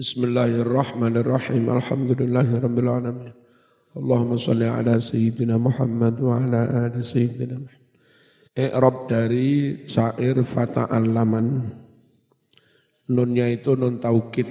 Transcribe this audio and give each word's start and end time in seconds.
Bismillahirrahmanirrahim. 0.00 1.68
Alhamdulillahirabbil 1.68 2.88
alamin. 2.88 3.36
Allahumma 3.92 4.40
shalli 4.40 4.64
ala 4.64 4.96
sayyidina 4.96 5.60
Muhammad 5.60 6.16
wa 6.24 6.40
ala 6.40 6.88
ali 6.88 7.04
sayyidina 7.04 7.60
Muhammad. 7.60 7.92
I'rab 8.56 9.12
dari 9.12 9.84
syair 9.84 10.40
fata'allaman. 10.40 11.68
Nunnya 13.12 13.52
itu 13.52 13.76
nun 13.76 14.00
taukid. 14.00 14.48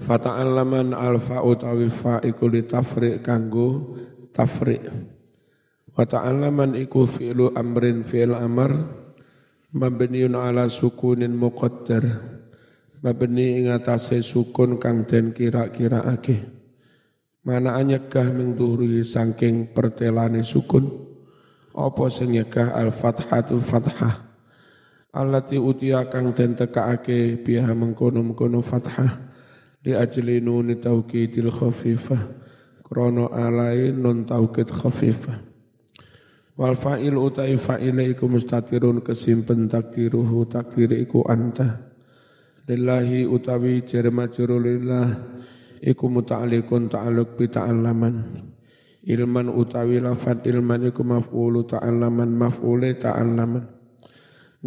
Fata'allaman 0.00 0.96
alfa 0.96 1.44
utawi 1.44 1.92
fa 1.92 2.24
iku 2.24 2.48
litafri 2.48 3.20
kanggo 3.20 3.92
tafri. 4.32 4.80
Wata'allaman 5.92 6.80
iku 6.80 7.04
fi'lu 7.04 7.52
amrin 7.52 8.08
fi'il 8.08 8.32
amar 8.32 8.72
mabniun 9.76 10.32
ala 10.32 10.64
sukunin 10.72 11.36
muqaddar 11.36 12.37
mabni 13.00 13.62
ing 13.62 13.72
atase 13.72 14.22
sukun 14.22 14.76
kang 14.76 15.06
den 15.08 15.34
kira-kira 15.34 16.04
ake 16.06 16.58
mana 17.48 17.80
anyegah 17.80 18.28
ming 18.28 18.60
dhuhri 18.60 19.00
saking 19.00 19.72
pertelane 19.72 20.44
sukun? 20.44 20.84
Apa 21.72 22.12
sing 22.12 22.36
nyegah 22.36 22.76
al 22.76 22.92
fathatu 22.92 23.56
fathah? 23.56 24.28
Allati 25.16 25.56
utia 25.56 26.04
kang 26.12 26.36
den 26.36 26.52
tekaake 26.52 27.40
biha 27.40 27.72
mengkono-mengkono 27.72 28.60
fathah. 28.60 29.32
Di 29.80 29.96
ajli 29.96 30.44
nuni 30.44 30.76
taukidil 30.76 31.48
khafifah. 31.48 32.36
Krono 32.84 33.32
alai 33.32 33.96
non 33.96 34.28
taukid 34.28 34.68
khafifah. 34.68 35.40
Wal 36.58 36.76
fa'il 36.76 37.16
utai 37.16 37.56
fa'ile 37.56 38.12
iku 38.12 38.28
mustatirun 38.28 39.00
kesimpen 39.00 39.72
takdiruhu 39.72 40.44
takdir 40.44 40.92
iku 41.00 41.24
anta 41.24 41.88
lillahi 42.68 43.24
utawi 43.24 43.80
jar 43.88 44.12
majrur 44.12 44.60
lillah 44.60 45.08
iku 45.80 46.12
muta'alliqun 46.12 46.92
ta'alluq 46.92 47.40
bi 47.40 47.48
ta'allaman. 47.48 48.44
Ilman 49.08 49.48
utawi 49.48 50.04
lafat 50.04 50.44
ilman 50.44 50.84
iku 50.92 51.00
maf'ulu 51.00 51.64
ta'allaman 51.64 52.28
maf'ule 52.28 52.92
ta'allaman. 53.00 53.64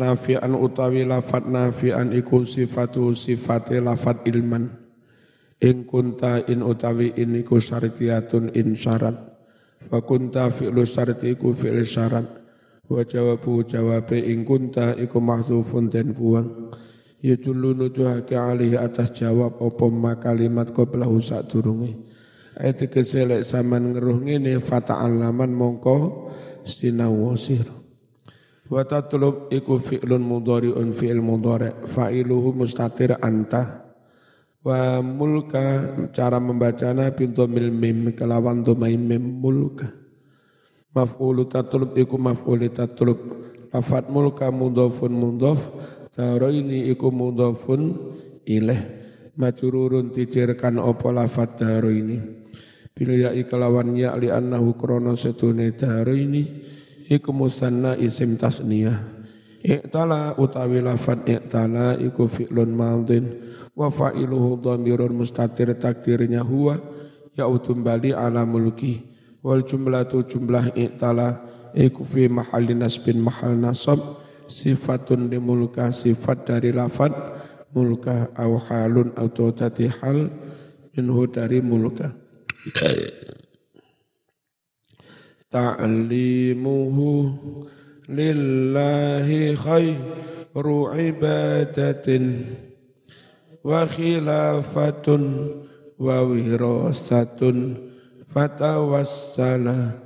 Nafi'an 0.01 0.57
utawi 0.57 1.05
lafat 1.05 1.45
nafi'an 1.45 2.09
iku 2.17 2.41
sifatu 2.41 3.13
sifate 3.13 3.77
lafat 3.77 4.25
ilman. 4.25 4.81
In 5.61 5.85
kunta 5.85 6.41
in 6.49 6.65
utawi 6.65 7.13
in 7.21 7.37
iku 7.37 7.61
syartiyatun 7.61 8.49
in 8.57 8.73
syarat. 8.73 9.13
Wa 9.93 10.01
kunta 10.01 10.49
fi'lu 10.49 10.81
syarti 10.89 11.37
iku 11.37 11.53
fi'il 11.53 11.85
syarat. 11.85 12.25
Wa 12.89 13.05
jawabu 13.05 13.61
jawabe 13.61 14.17
in 14.25 14.41
kunta 14.41 14.97
iku 14.97 15.21
mahdzufun 15.21 15.93
den 15.93 16.17
buang 16.17 16.73
ya 17.21 17.37
dulu 17.37 17.77
nujuhake 17.77 18.33
alih 18.33 18.81
atas 18.81 19.13
jawab 19.13 19.61
apa 19.61 19.85
ma 19.87 20.17
kalimat 20.17 20.73
qablahu 20.73 21.21
sak 21.21 21.53
durunge 21.53 22.11
ayat 22.57 22.89
keselek 22.89 23.47
saman 23.47 23.95
ngeruh 23.95 24.19
ngene 24.21 24.59
fata'allaman 24.59 25.51
mongko 25.53 26.29
sinau 26.65 27.33
sir. 27.37 27.65
Wa 28.71 28.87
tatlub 28.87 29.51
iku 29.51 29.75
fi'lun 29.75 30.23
mudhari'un 30.23 30.95
fi'il 30.95 31.19
mudhari' 31.19 31.83
fa'iluhu 31.83 32.55
mustatir 32.55 33.19
anta. 33.19 33.83
Wa 34.61 35.01
mulka 35.03 35.97
cara 36.13 36.39
membacanya 36.39 37.11
pintu 37.11 37.49
mil 37.49 37.73
mim 37.73 38.15
kelawan 38.15 38.63
domai 38.63 38.95
mim 38.95 39.41
mulka. 39.43 39.91
Maf'ulu 40.95 41.51
tatlub 41.51 41.97
iku 41.99 42.15
maf'uli 42.15 42.71
tatlub. 42.71 43.19
Lafat 43.71 44.07
mulka 44.07 44.51
mudhafun 44.51 45.11
mudhaf 45.15 45.59
ini 46.19 46.91
iku 46.91 47.07
mudhafun 47.07 48.11
ilaih 48.43 49.01
majrurun 49.39 50.11
ticerkan 50.11 50.79
apa 50.81 51.07
lafat 51.09 51.63
ini. 51.87 52.19
Bila 52.91 53.15
ya 53.15 53.31
ikalawan 53.31 53.95
ya 53.95 54.13
li 54.19 54.27
annahu 54.27 54.75
krana 54.75 55.15
setune 55.15 55.71
ini 56.11 56.43
iku 57.07 57.31
musanna 57.31 57.95
isim 57.95 58.35
tasniyah. 58.35 59.23
Iktala 59.61 60.35
utawi 60.41 60.81
lafat 60.81 61.23
iktala 61.29 61.93
iku 62.01 62.25
fi'lun 62.25 62.73
madin 62.73 63.25
wa 63.77 63.93
fa'iluhu 63.93 64.57
dhamirun 64.57 65.21
mustatir 65.21 65.77
takdirnya 65.77 66.41
huwa 66.41 66.81
ya 67.37 67.47
bali 67.79 68.11
ala 68.11 68.43
mulki. 68.43 69.05
Wal 69.41 69.65
jumlatu 69.65 70.27
jumlah 70.29 70.77
iktala 70.77 71.45
iku 71.73 72.05
fi 72.05 72.29
mahalli 72.29 72.77
nasbin 72.77 73.17
mahal 73.21 73.57
nasab 73.57 74.20
sifatun 74.51 75.31
di 75.31 75.39
mulka 75.39 75.87
sifat 75.95 76.43
dari 76.43 76.75
lafad 76.75 77.15
mulka 77.71 78.27
au 78.35 78.59
halun 78.59 79.15
atau 79.15 79.55
tati 79.55 79.87
hal 79.87 80.27
minhu 80.91 81.23
dari 81.31 81.63
mulka 81.63 82.11
ta'limuhu 85.51 87.11
lillahi 88.11 89.55
khairu 89.55 90.79
ibadatin 90.95 92.51
wa 93.63 93.83
khilafatun 93.87 95.23
wa 96.01 96.25
wirasatun 96.25 97.77
fatawassala. 98.31 100.01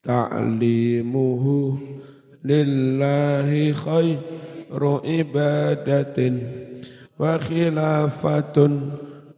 Ta'limuhu 0.00 1.78
lillahi 2.40 3.76
khairu 3.76 5.04
ibadatin 5.04 6.34
wa 7.20 7.36
khilafatun 7.36 8.72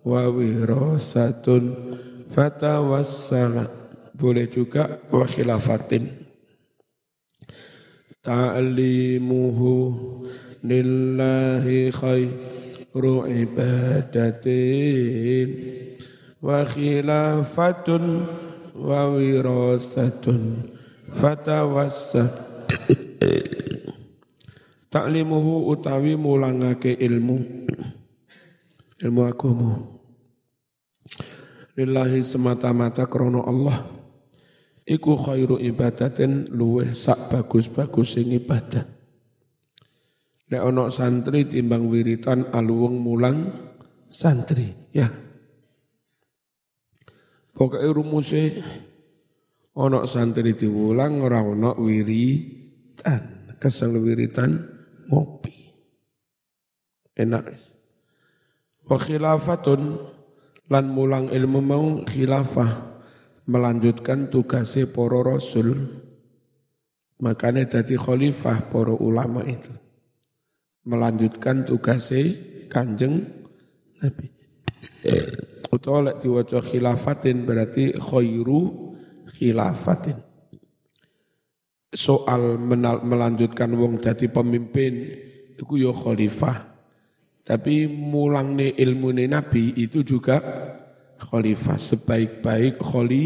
wa 0.07 0.31
wirasatun. 0.31 1.99
Fatawassala. 2.33 3.69
Boleh 4.17 4.47
juga 4.49 5.03
wa 5.11 5.27
khilafatin. 5.27 6.09
Ta'limuhu 8.23 9.73
lillahi 10.63 11.91
khairu 11.91 13.27
ibadatin 13.27 14.69
wa 16.39 16.63
khilafatun 16.63 18.05
wa 18.79 19.11
wirasatun. 19.11 20.71
Fatawassala 21.13 22.52
Taklimuhu 24.93 25.73
utawi 25.73 26.21
mulangake 26.21 26.93
ilmu 26.93 27.69
ilmu 29.01 29.21
agama. 29.25 29.71
Lillahi 31.73 32.21
semata-mata 32.21 33.09
krono 33.09 33.49
Allah 33.49 33.81
iku 34.85 35.17
khairu 35.17 35.57
ibadatin 35.57 36.53
luweh 36.53 36.93
sak 36.93 37.33
bagus-bagus 37.33 38.21
sing 38.21 38.29
ibadah. 38.37 38.85
Lek 40.53 40.61
ana 40.61 40.93
santri 40.93 41.49
timbang 41.49 41.89
wiritan 41.89 42.53
aluwung 42.53 43.01
mulang 43.01 43.49
santri, 44.13 44.93
ya. 44.93 45.09
Pokoke 47.57 47.81
rumuse 47.89 48.61
ana 49.73 50.05
santri 50.05 50.53
diwulang 50.53 51.25
ora 51.25 51.41
ana 51.41 51.73
wiritan, 52.93 53.23
kesel 53.57 53.97
wiritan 53.97 54.51
ngopi. 55.09 55.73
Enak. 57.17 57.53
Wa 58.89 58.97
khilafatun 59.01 59.81
lan 60.69 60.85
mulang 60.89 61.29
ilmu 61.33 61.61
mau 61.61 61.87
khilafah 62.05 63.01
melanjutkan 63.49 64.29
tugasnya 64.29 64.89
para 64.89 65.21
rasul. 65.25 66.01
Makanya 67.23 67.79
jadi 67.79 67.95
khalifah 67.95 68.67
para 68.67 68.91
ulama 68.99 69.47
itu. 69.47 69.71
Melanjutkan 70.83 71.63
tugasnya 71.63 72.35
kanjeng 72.67 73.31
Nabi. 74.03 74.27
Utawa 75.71 76.11
lek 76.11 76.19
diwaca 76.19 76.59
khilafatin 76.59 77.47
berarti 77.47 77.95
khairu 77.95 78.93
khilafatin 79.39 80.32
soal 81.93 82.57
melanjutkan 83.05 83.69
wong 83.77 84.01
jadi 84.01 84.33
pemimpin 84.33 85.13
itu 85.61 85.77
yo 85.77 85.93
ya 85.93 85.93
khalifah. 85.93 86.59
Tapi 87.43 87.91
mulang 87.91 88.57
nih 88.57 88.73
ilmu 88.81 89.13
nih 89.13 89.29
Nabi 89.29 89.77
itu 89.77 90.01
juga 90.01 90.41
khalifah 91.21 91.77
sebaik-baik 91.77 92.81
khali 92.81 93.25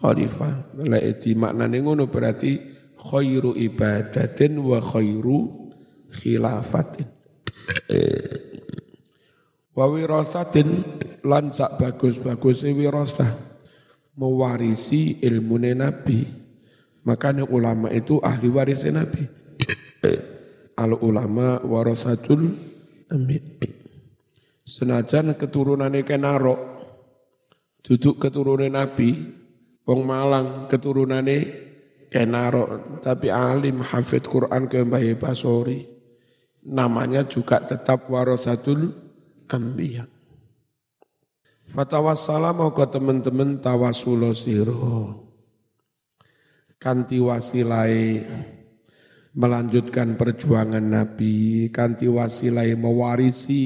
khalifah. 0.00 0.74
eti 0.98 1.36
maknane 1.36 1.82
ngono 1.84 2.08
berarti 2.08 2.56
khairu 2.96 3.52
ibadatin 3.52 4.56
wa 4.64 4.80
khairu 4.80 5.68
khilafatin. 6.14 7.08
Wa 9.74 9.84
wirasatin 9.90 10.68
lan 11.26 11.50
sak 11.50 11.82
bagus-bagus 11.82 12.62
wirasah 12.64 13.34
mewarisi 14.14 15.18
ilmu 15.26 15.58
Nabi 15.58 16.43
Makanya 17.04 17.44
ulama 17.44 17.92
itu 17.92 18.20
ahli 18.24 18.48
waris 18.48 18.88
Nabi. 18.88 19.24
Al 20.74 20.92
ulama 20.98 21.62
warasatul 21.62 22.74
Senajan 24.64 25.36
keturunannya 25.36 26.08
kenarok, 26.08 26.60
duduk 27.84 28.16
keturunan 28.16 28.72
Nabi, 28.72 29.12
wong 29.84 30.00
Malang 30.08 30.72
keturunannya 30.72 31.38
kenarok, 32.08 33.04
tapi 33.04 33.28
alim 33.28 33.84
hafid 33.84 34.24
Quran 34.24 34.64
ke 34.64 34.80
Mbah 34.80 35.04
Basori. 35.20 35.84
Namanya 36.64 37.28
juga 37.28 37.60
tetap 37.60 38.08
warasatul 38.08 38.88
ambiya. 39.52 40.08
Fatawassala 41.68 42.56
mau 42.56 42.72
ke 42.72 42.88
teman-teman 42.88 43.60
tawasulo 43.60 44.32
siro. 44.32 45.23
Kanti 46.84 47.16
wasilai 47.16 48.20
melanjutkan 49.32 50.20
perjuangan 50.20 50.84
Nabi, 50.84 51.72
kanti 51.72 52.04
wasilai 52.04 52.76
mewarisi 52.76 53.64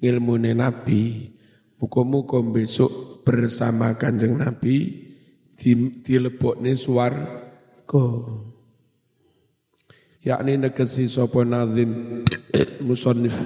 ilmu 0.00 0.40
Nabi. 0.40 1.36
Muka-muka 1.76 2.40
besok 2.40 3.20
bersama 3.28 3.92
kanjeng 4.00 4.40
Nabi 4.40 5.04
di, 5.52 5.70
di 6.00 6.14
lebokne 6.16 6.72
ko 7.84 8.04
yakni 10.24 10.56
negesi 10.56 11.12
sapa 11.12 11.44
nazim 11.44 12.24
musannif. 12.88 13.36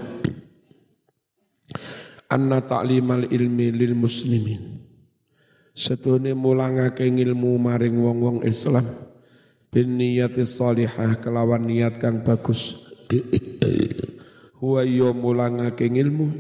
Anna 2.30 2.62
ta'limal 2.62 3.26
ilmi 3.26 3.74
lil 3.74 3.98
muslimin 3.98 4.83
setune 5.74 6.38
mulangake 6.38 7.10
ilmu 7.10 7.58
maring 7.58 7.98
wong-wong 7.98 8.46
Islam. 8.46 8.86
Bin 9.74 9.98
niyatis 9.98 10.54
salihah 10.54 11.18
kelawan 11.18 11.66
niat 11.66 11.98
kang 11.98 12.22
bagus. 12.22 12.78
Huwa 14.62 14.86
yo 14.86 15.10
mulangake 15.10 15.90
ilmu 15.90 16.30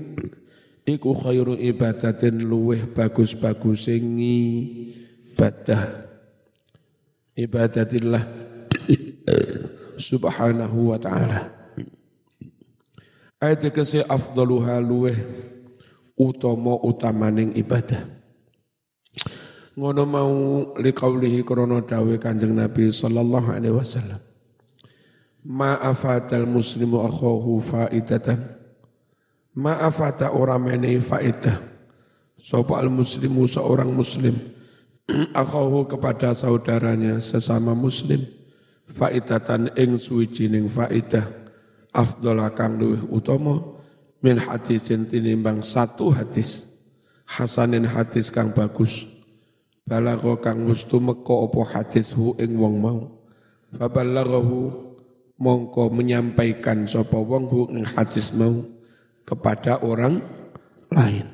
iku 0.86 1.10
khairu 1.18 1.58
ibadatin 1.58 2.46
luweh 2.46 2.86
bagus-bagus 2.86 3.90
ibadah 3.90 5.82
ibadatillah. 7.34 8.22
Subhanahu 9.98 10.94
wa 10.94 10.98
ta'ala. 10.98 11.50
Ayat 13.42 13.66
kese 13.74 14.06
afdaluha 14.06 14.78
luweh 14.78 15.18
utama 16.14 16.78
utamaning 16.86 17.50
ibadah. 17.58 18.13
Ngono 19.74 20.02
mau 20.06 20.34
liqaulihi 20.78 21.42
krana 21.42 21.82
dawe 21.82 22.14
Kanjeng 22.22 22.54
Nabi 22.54 22.94
sallallahu 22.94 23.50
alaihi 23.50 23.74
wasallam. 23.74 24.22
Ma 25.42 25.74
afatal 25.82 26.46
muslimu 26.46 27.02
akhahu 27.02 27.58
faidatan. 27.58 28.38
Ma 29.58 29.82
afata 29.82 30.30
ora 30.30 30.58
menehi 30.62 31.02
faidah. 31.02 31.58
Sapa 32.38 32.78
al 32.78 32.86
muslimu 32.92 33.50
seorang 33.50 33.90
muslim 33.90 34.36
akhahu 35.42 35.90
kepada 35.90 36.32
saudaranya 36.36 37.18
sesama 37.18 37.74
muslim 37.74 38.24
faidatan 38.88 39.72
ing 39.74 39.96
suwijining 39.96 40.68
faidah 40.68 41.24
afdhala 41.94 42.52
kang 42.52 42.76
luwih 42.76 43.00
utama 43.08 43.64
min 44.20 44.36
hadisin 44.36 45.08
tinimbang 45.08 45.64
satu 45.64 46.12
hadis 46.12 46.68
hasanin 47.24 47.88
hadis 47.88 48.28
kang 48.28 48.52
bagus 48.52 49.13
balagha 49.84 50.40
kang 50.40 50.64
wis 50.64 50.88
tumeka 50.88 51.44
apa 51.44 51.60
hadis 51.76 52.16
hu 52.16 52.32
ing 52.40 52.56
wong 52.56 52.80
mau 52.80 53.00
fabalaghahu 53.76 54.72
mongko 55.40 55.92
menyampaikan 55.92 56.88
sapa 56.88 57.20
wong 57.20 57.44
hu 57.48 57.60
ing 57.72 57.84
hadis 57.84 58.32
mau 58.32 58.64
kepada 59.28 59.80
orang 59.84 60.24
lain 60.88 61.28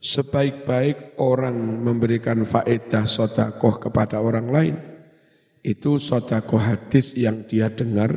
sebaik-baik 0.00 1.20
orang 1.20 1.56
memberikan 1.84 2.44
faedah 2.44 3.04
sodakoh 3.04 3.76
kepada 3.76 4.22
orang 4.22 4.48
lain 4.48 4.76
itu 5.68 5.98
sodako 5.98 6.56
hadis 6.56 7.12
yang 7.12 7.44
dia 7.44 7.68
dengar, 7.68 8.14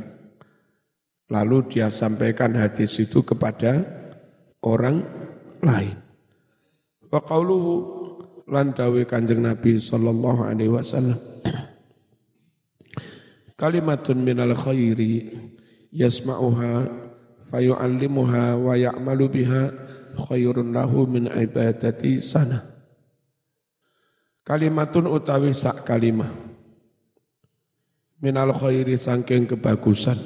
lalu 1.27 1.67
dia 1.67 1.91
sampaikan 1.91 2.53
hadis 2.55 2.95
itu 3.01 3.25
kepada 3.25 3.83
orang 4.61 5.03
lain. 5.59 5.97
Wa 7.11 7.19
qauluhu 7.19 8.00
lan 8.51 8.75
Kanjeng 8.75 9.47
Nabi 9.47 9.79
sallallahu 9.79 10.43
alaihi 10.43 10.75
wasallam. 10.75 11.15
Kalimatun 13.55 14.27
minal 14.27 14.51
khairi 14.51 15.31
yasma'uha 15.95 16.91
fayu'allimuha 17.47 18.59
wa 18.59 18.75
ya'malu 18.75 19.25
biha 19.31 19.71
khairun 20.27 20.75
lahu 20.75 21.07
min 21.07 21.31
ibadati 21.31 22.19
sana. 22.19 22.59
Kalimatun 24.43 25.07
utawi 25.07 25.55
sak 25.55 25.87
kalimah. 25.87 26.27
Minal 28.19 28.51
khairi 28.51 28.99
sangking 28.99 29.47
kebagusan. 29.47 30.19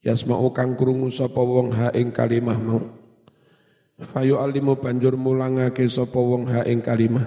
Yasma'u 0.00 0.48
kang 0.56 0.80
krungu 0.80 1.12
sapa 1.12 1.40
wong 1.44 1.76
ha 1.76 1.92
ing 1.92 2.08
kalimah 2.08 2.56
mau 2.56 3.03
fayu 4.04 4.36
alimu 4.38 4.76
banjur 4.76 5.16
mulangake 5.16 5.88
sapa 5.88 6.20
wong 6.20 6.46
ha 6.52 6.62
ing 6.68 6.84
kalimah. 6.84 7.24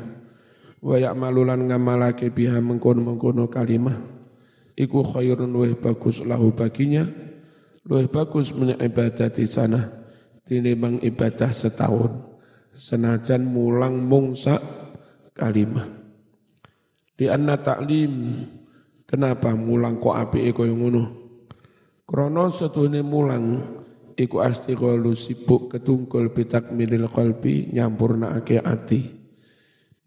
Wa 0.78 1.02
ya'malulan 1.02 1.66
ngamalake 1.66 2.30
biha 2.30 2.62
mengkono-mengkono 2.62 3.50
kalimah. 3.50 3.98
Iku 4.78 5.02
khairun 5.02 5.50
luwih 5.50 5.74
bagus 5.82 6.22
lahu 6.22 6.54
baginya 6.54 7.10
luwih 7.90 8.06
bagus 8.14 8.54
min 8.54 8.78
ibadati 8.78 9.50
sana 9.50 9.90
tinimbang 10.46 11.02
ibadah 11.02 11.50
setahun. 11.50 12.38
Senajan 12.78 13.42
mulang 13.42 14.06
mung 14.06 14.38
sak 14.38 14.62
kalimah. 15.34 15.90
Di 17.18 17.26
anna 17.26 17.58
ta'lim 17.58 18.46
Kenapa 19.08 19.56
mulang 19.56 20.04
kok 20.04 20.20
api 20.20 20.52
eko 20.52 20.68
yang 20.68 20.84
ngono? 20.84 21.04
Krono 22.04 22.52
setune 22.52 23.00
mulang 23.00 23.77
iku 24.18 24.42
astighalu 24.42 25.14
sibuk 25.14 25.72
ketungkul 25.72 26.34
bitak 26.34 26.74
milil 26.74 27.06
qalbi 27.08 27.70
ake 27.78 28.58
ati. 28.58 29.02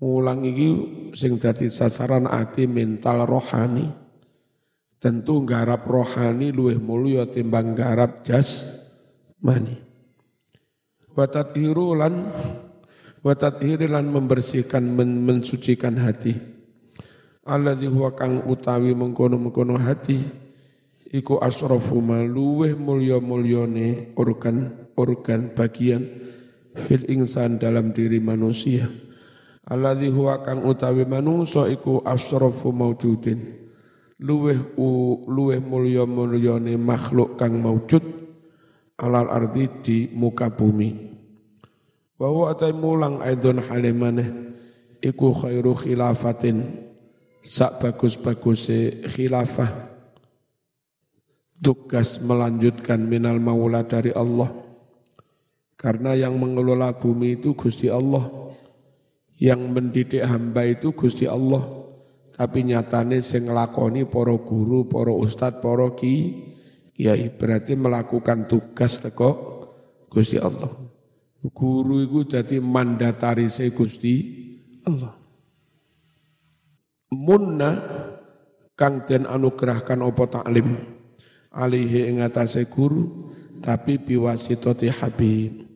Mulang 0.01 0.43
iki 0.43 0.69
sing 1.15 1.39
dadi 1.39 1.71
sasaran 1.71 2.27
ati 2.27 2.67
mental 2.67 3.25
rohani. 3.25 3.87
Tentu 5.01 5.47
garap 5.49 5.89
rohani 5.89 6.53
luwih 6.53 6.77
mulya 6.77 7.25
timbang 7.31 7.73
garap 7.73 8.27
jas 8.27 8.67
mani. 9.41 9.79
Watat 11.17 11.57
hirulan 11.57 12.29
watat 13.25 13.61
hirilan 13.65 14.09
membersihkan 14.09 14.85
men, 14.85 15.25
mensucikan 15.25 15.97
hati 15.97 16.51
alladzi 17.51 17.87
huwa 17.87 18.15
kang 18.15 18.47
utawi 18.47 18.95
mengkono-mengkono 18.95 19.75
hati 19.81 20.21
iku 21.11 21.43
asrafu 21.43 21.99
maluweh 21.99 22.79
mulya-mulyane 22.79 24.15
organ 24.15 24.87
organ 24.95 25.51
bagian 25.51 26.07
fil 26.87 27.03
insan 27.11 27.59
dalam 27.59 27.91
diri 27.91 28.23
manusia. 28.23 28.87
Alladzi 29.67 30.11
huwa 30.11 30.43
kang 30.43 30.67
utawi 30.67 31.07
manusa 31.07 31.67
iku 31.71 32.03
asrafu 32.07 32.71
maujudin 32.75 33.39
luweh 34.23 34.59
luweh 35.27 35.59
mulya-mulyane 35.59 36.79
makhluk 36.79 37.39
kang 37.39 37.59
maujud 37.59 38.03
alal 38.99 39.31
ardi 39.31 39.67
di 39.83 39.99
muka 40.15 40.51
bumi. 40.51 41.11
Wa 42.21 42.29
huwa 42.29 42.53
mulang 42.77 43.17
aidon 43.25 43.65
halimane 43.65 44.55
iku 45.01 45.33
khairu 45.33 45.73
khilafatin 45.73 46.87
sak 47.41 47.81
bagus-bagus 47.81 48.69
khilafah 49.17 49.90
tugas 51.61 52.19
melanjutkan 52.19 52.99
minal 53.05 53.37
maula 53.37 53.85
dari 53.85 54.11
Allah. 54.17 54.49
Karena 55.77 56.13
yang 56.17 56.37
mengelola 56.37 56.97
bumi 56.97 57.41
itu 57.41 57.57
Gusti 57.57 57.89
Allah. 57.89 58.29
Yang 59.41 59.61
mendidik 59.73 60.25
hamba 60.25 60.69
itu 60.69 60.93
Gusti 60.93 61.25
Allah. 61.25 61.65
Tapi 62.37 62.65
nyatane 62.65 63.21
sing 63.21 63.49
nglakoni 63.49 64.09
para 64.09 64.33
guru, 64.41 64.89
para 64.89 65.13
ustad, 65.13 65.61
para 65.61 65.93
ki 65.93 66.17
kiai. 66.97 67.29
Berarti 67.33 67.77
melakukan 67.77 68.49
tugas 68.49 69.01
teko 69.01 69.31
Gusti 70.09 70.41
Allah. 70.41 70.69
Guru 71.41 72.05
itu 72.05 72.29
jadi 72.29 72.61
mandataris 72.61 73.65
Gusti 73.73 74.15
Allah. 74.85 75.17
Munna 77.11 77.73
kang 78.77 79.05
den 79.09 79.25
anugerahkan 79.25 80.01
opo 80.05 80.29
taklim 80.29 80.90
alihi 81.51 82.11
ing 82.11 82.23
guru 82.71 83.31
tapi 83.61 84.01
biwasitati 84.01 84.89
habib 84.91 85.67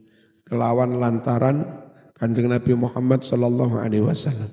kelawan 0.47 0.97
lantaran 0.99 1.83
Kanjeng 2.15 2.47
Nabi 2.47 2.79
Muhammad 2.79 3.27
sallallahu 3.27 3.83
alaihi 3.83 4.07
wasallam 4.07 4.51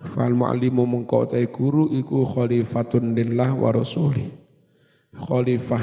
fal 0.00 0.36
muallimu 0.36 0.84
mengko 0.84 1.28
guru 1.48 1.88
iku 1.88 2.28
khalifatun 2.28 3.16
lillah 3.16 3.56
wa 3.56 3.72
rasuli 3.72 4.28
khalifah 5.16 5.82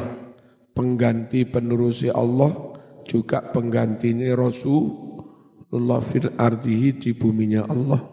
pengganti 0.77 1.49
penerusi 1.49 2.13
Allah 2.13 2.77
juga 3.07 3.41
penggantinya 3.41 4.35
Rasulullah 4.37 6.03
fil 6.03 6.29
ardihi 6.35 6.99
di 6.99 7.11
buminya 7.15 7.65
Allah. 7.65 8.03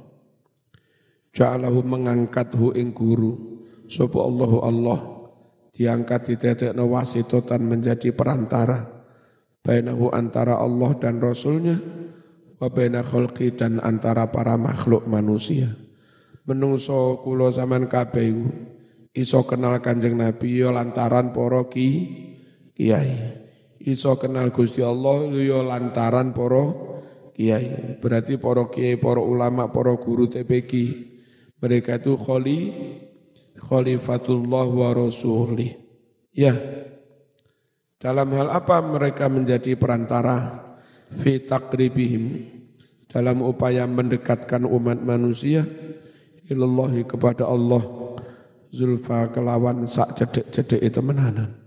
Ja'alahu 1.34 1.82
mengangkat 1.82 2.54
hu 2.54 2.70
ing 2.72 2.94
guru. 2.94 3.60
Sopo 3.90 4.24
Allahu 4.24 4.58
Allah 4.64 4.98
diangkat 5.74 6.20
di 6.30 6.34
tetekno 6.38 6.86
wasitotan 6.86 7.66
menjadi 7.66 8.14
perantara. 8.14 9.02
Bainahu 9.64 10.12
antara 10.14 10.60
Allah 10.60 10.94
dan 11.00 11.18
Rasulnya 11.18 11.80
wa 12.60 12.68
baina 12.70 13.02
khalqi 13.02 13.58
dan 13.58 13.82
antara 13.82 14.30
para 14.30 14.54
makhluk 14.54 15.08
manusia. 15.10 15.74
Menungso 16.46 17.18
kulo 17.24 17.50
zaman 17.50 17.88
kabeh 17.88 18.28
iso 19.16 19.42
kenal 19.48 19.80
Kanjeng 19.80 20.20
Nabi 20.20 20.60
yo 20.60 20.68
lantaran 20.68 21.32
para 21.32 21.64
ki 21.72 21.88
kiai 22.76 23.40
iso 23.80 24.20
kenal 24.20 24.52
Gusti 24.52 24.84
Allah 24.84 25.32
yo 25.32 25.64
lantaran 25.64 26.36
para 26.36 26.92
kiai. 27.34 27.98
Berarti 27.98 28.38
para 28.38 28.68
kiai, 28.70 29.00
para 29.00 29.20
ulama, 29.20 29.72
para 29.72 29.96
guru 29.98 30.30
TPQ 30.30 30.72
mereka 31.64 31.96
itu 31.96 32.20
kholi 32.20 32.60
khalifatullah 33.64 34.66
wa 34.68 34.88
rasulih. 34.92 35.72
Ya. 36.30 36.54
Dalam 37.98 38.28
hal 38.36 38.52
apa 38.52 38.84
mereka 38.84 39.32
menjadi 39.32 39.80
perantara 39.80 40.60
fi 41.08 41.40
takribihim 41.40 42.52
dalam 43.08 43.40
upaya 43.40 43.88
mendekatkan 43.88 44.68
umat 44.68 45.00
manusia 45.00 45.64
ilallahi 46.44 47.08
kepada 47.08 47.48
Allah 47.48 47.80
zulfa 48.68 49.32
kelawan 49.32 49.88
sak 49.88 50.20
cedek-cedek 50.20 50.84
itu 50.84 51.00
menanan 51.00 51.64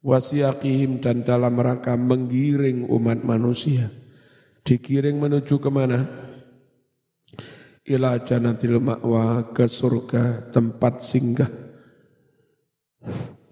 wasiyakihim 0.00 1.00
dan 1.04 1.22
dalam 1.24 1.56
rangka 1.60 1.94
menggiring 1.96 2.88
umat 2.88 3.22
manusia. 3.24 3.92
Digiring 4.64 5.16
menuju 5.16 5.56
ke 5.56 5.70
mana? 5.72 6.04
Ila 7.90 8.22
janatil 8.22 8.78
ma'wa 8.78 9.50
ke 9.50 9.66
surga 9.66 10.54
tempat 10.54 11.02
singgah. 11.02 11.50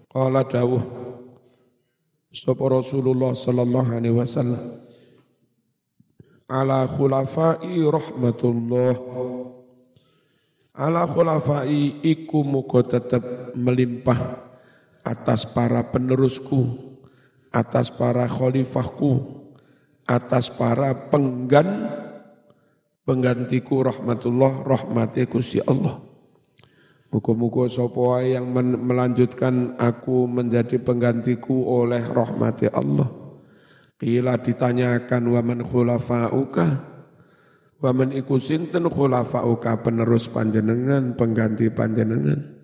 Qala 0.07 0.47
dawuh 0.47 0.79
Sapa 2.31 2.61
Rasulullah 2.71 3.35
sallallahu 3.35 3.89
alaihi 3.89 4.15
wasallam 4.15 4.79
ala 6.47 6.85
khulafai 6.85 7.73
rahmatullah 7.83 8.95
ala 10.77 11.03
khulafai 11.09 11.99
iku 12.05 12.45
muga 12.45 12.85
tetep 12.85 13.51
melimpah 13.57 14.45
atas 15.03 15.43
para 15.49 15.83
penerusku, 15.89 16.77
atas 17.49 17.89
para 17.89 18.29
khalifahku, 18.29 19.19
atas 20.05 20.53
para 20.53 20.93
penggan 21.09 21.89
penggantiku 23.09 23.81
rahmatullah 23.89 24.69
rahmati 24.69 25.25
Gusti 25.25 25.57
Allah. 25.65 25.97
Muka-muka 27.09 27.65
sopo 27.65 28.13
yang 28.21 28.53
melanjutkan 28.53 29.73
aku 29.81 30.29
menjadi 30.29 30.77
penggantiku 30.77 31.57
oleh 31.81 32.05
rahmati 32.05 32.69
Allah. 32.69 33.09
Kila 33.97 34.37
ditanyakan 34.37 35.25
wa 35.25 35.41
man 35.41 35.65
khulafa'uka 35.65 36.67
wa 37.81 37.91
man 37.97 38.13
iku 38.13 38.37
sinten 38.37 38.85
khulafa'uka 38.85 39.81
penerus 39.81 40.29
panjenengan 40.29 41.17
pengganti 41.17 41.73
panjenengan. 41.73 42.61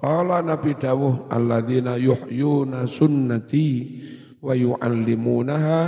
Qala 0.00 0.40
Nabi 0.40 0.72
dawuh 0.72 1.28
alladzina 1.28 2.00
yuhyuna 2.00 2.88
sunnati 2.88 3.68
wa 4.40 4.56
yu'allimunaha 4.56 5.80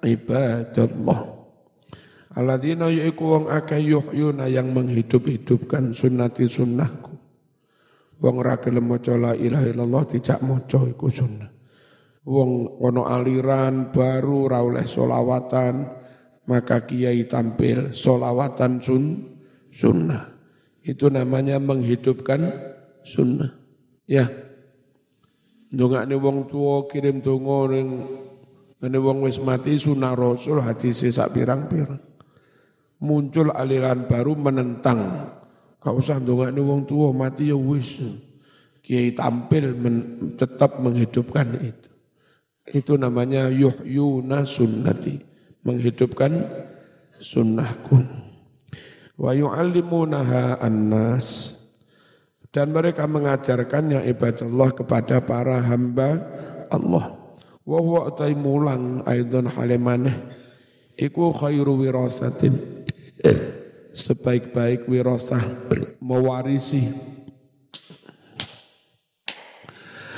ibadallah. 0.00 1.35
Alladzina 2.36 2.92
yaiku 2.92 3.32
wong 3.32 3.44
akeh 3.48 3.80
yuhyuna 3.80 4.44
yang 4.52 4.76
menghidup-hidupkan 4.76 5.96
sunnati 5.96 6.44
sunnahku. 6.44 7.16
Wong 8.20 8.36
ra 8.44 8.60
gelem 8.60 8.92
maca 8.92 9.16
la 9.16 9.32
ilaha 9.32 9.64
illallah 9.72 10.04
tidak 10.04 10.44
maca 10.44 10.84
iku 10.84 11.08
sunnah. 11.08 11.48
Wong 12.28 12.76
ono 12.76 13.08
aliran 13.08 13.88
baru 13.88 14.52
ra 14.52 14.60
oleh 14.60 14.84
solawatan, 14.84 15.74
maka 16.44 16.84
kiai 16.84 17.24
tampil 17.24 17.96
solawatan 17.96 18.84
sun 18.84 19.04
sunnah. 19.72 20.36
Itu 20.84 21.08
namanya 21.08 21.56
menghidupkan 21.56 22.52
sunnah. 23.00 23.48
Ya. 24.04 24.28
Ndongakne 25.72 26.20
wong 26.20 26.52
tua 26.52 26.84
kirim 26.84 27.24
donga 27.24 27.72
ning 27.72 27.88
ngene 28.76 28.98
wong 29.00 29.24
wis 29.24 29.40
mati 29.40 29.80
sunnah 29.80 30.12
Rasul 30.12 30.60
hadis 30.60 31.00
sak 31.00 31.32
pirang-pirang. 31.32 32.15
Muncul 33.02 33.52
aliran 33.52 34.08
baru 34.08 34.32
menentang. 34.32 35.32
Kau 35.76 36.00
usah 36.00 36.16
ndongakne 36.16 36.60
wong 36.64 36.88
tua 36.88 37.12
mati 37.12 37.52
ya 37.52 37.56
wis. 37.58 38.00
Kiai 38.80 39.12
tampil 39.12 39.76
men, 39.76 39.96
tetap 40.38 40.80
menghidupkan 40.80 41.58
itu. 41.60 41.90
Itu 42.66 42.96
namanya 42.96 43.52
yuhyuna 43.52 44.48
sunnati. 44.48 45.20
Menghidupkan 45.66 46.32
sunnahku. 47.20 48.00
Wa 49.16 49.32
yu'allimunaha 49.32 50.60
annas 50.60 51.56
dan 52.56 52.72
mereka 52.72 53.04
mengajarkannya 53.04 54.08
ibadah 54.16 54.48
Allah 54.48 54.70
kepada 54.72 55.16
para 55.20 55.60
hamba 55.60 56.24
Allah. 56.72 57.12
Wa 57.66 57.78
huwa 57.82 58.08
mulang 58.32 59.04
aidon 59.04 59.50
halimaneh 59.52 60.14
iku 60.96 61.34
khairu 61.34 61.76
wirasatin 61.82 62.85
sebaik-baik 63.96 64.84
wirasah 64.84 65.40
mewarisi. 66.04 66.84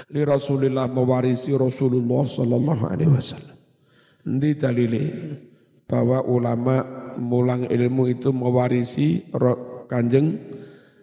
Li 0.08 0.22
Rasulillah 0.24 0.88
mewarisi 0.88 1.52
Rasulullah 1.52 2.24
sallallahu 2.24 2.84
alaihi 2.88 3.12
wasallam. 3.12 3.56
Ini 4.24 4.50
dalile? 4.56 5.04
Bahwa 5.88 6.20
ulama 6.24 6.84
mulang 7.16 7.64
ilmu 7.68 8.12
itu 8.12 8.32
mewarisi 8.32 9.24
kanjeng 9.88 10.36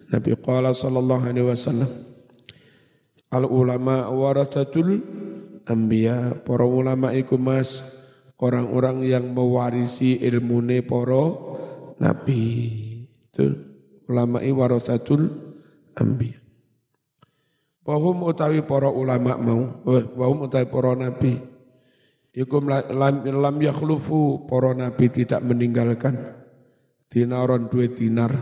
Nabi 0.09 0.37
qala 0.37 0.73
sallallahu 0.73 1.23
alaihi 1.25 1.47
wasallam. 1.47 1.91
Al 3.33 3.45
ulama 3.49 4.09
warathatul 4.13 5.01
anbiya 5.65 6.45
para 6.45 6.63
ulama 6.65 7.11
iku 7.17 7.41
mas 7.41 7.81
orang-orang 8.37 9.01
yang 9.05 9.33
mewarisi 9.33 10.21
ilmune 10.21 10.85
para 10.85 11.33
nabi. 11.99 12.41
Itu 13.31 13.45
ulama 14.07 14.41
warathatul 14.41 15.29
anbiya. 15.95 16.39
Wahum 17.85 18.25
utawi 18.25 18.65
para 18.65 18.89
ulama 18.89 19.37
mau 19.37 19.85
wahum 20.17 20.49
utawi 20.49 20.65
para 20.65 20.97
nabi. 20.97 21.37
Ikum 22.35 22.67
lam, 22.67 23.23
lam 23.23 23.55
yakhlufu 23.61 24.49
para 24.49 24.75
nabi 24.75 25.07
tidak 25.07 25.39
meninggalkan 25.45 26.17
dinaron 27.07 27.71
dua 27.71 27.87
dinar. 27.93 28.33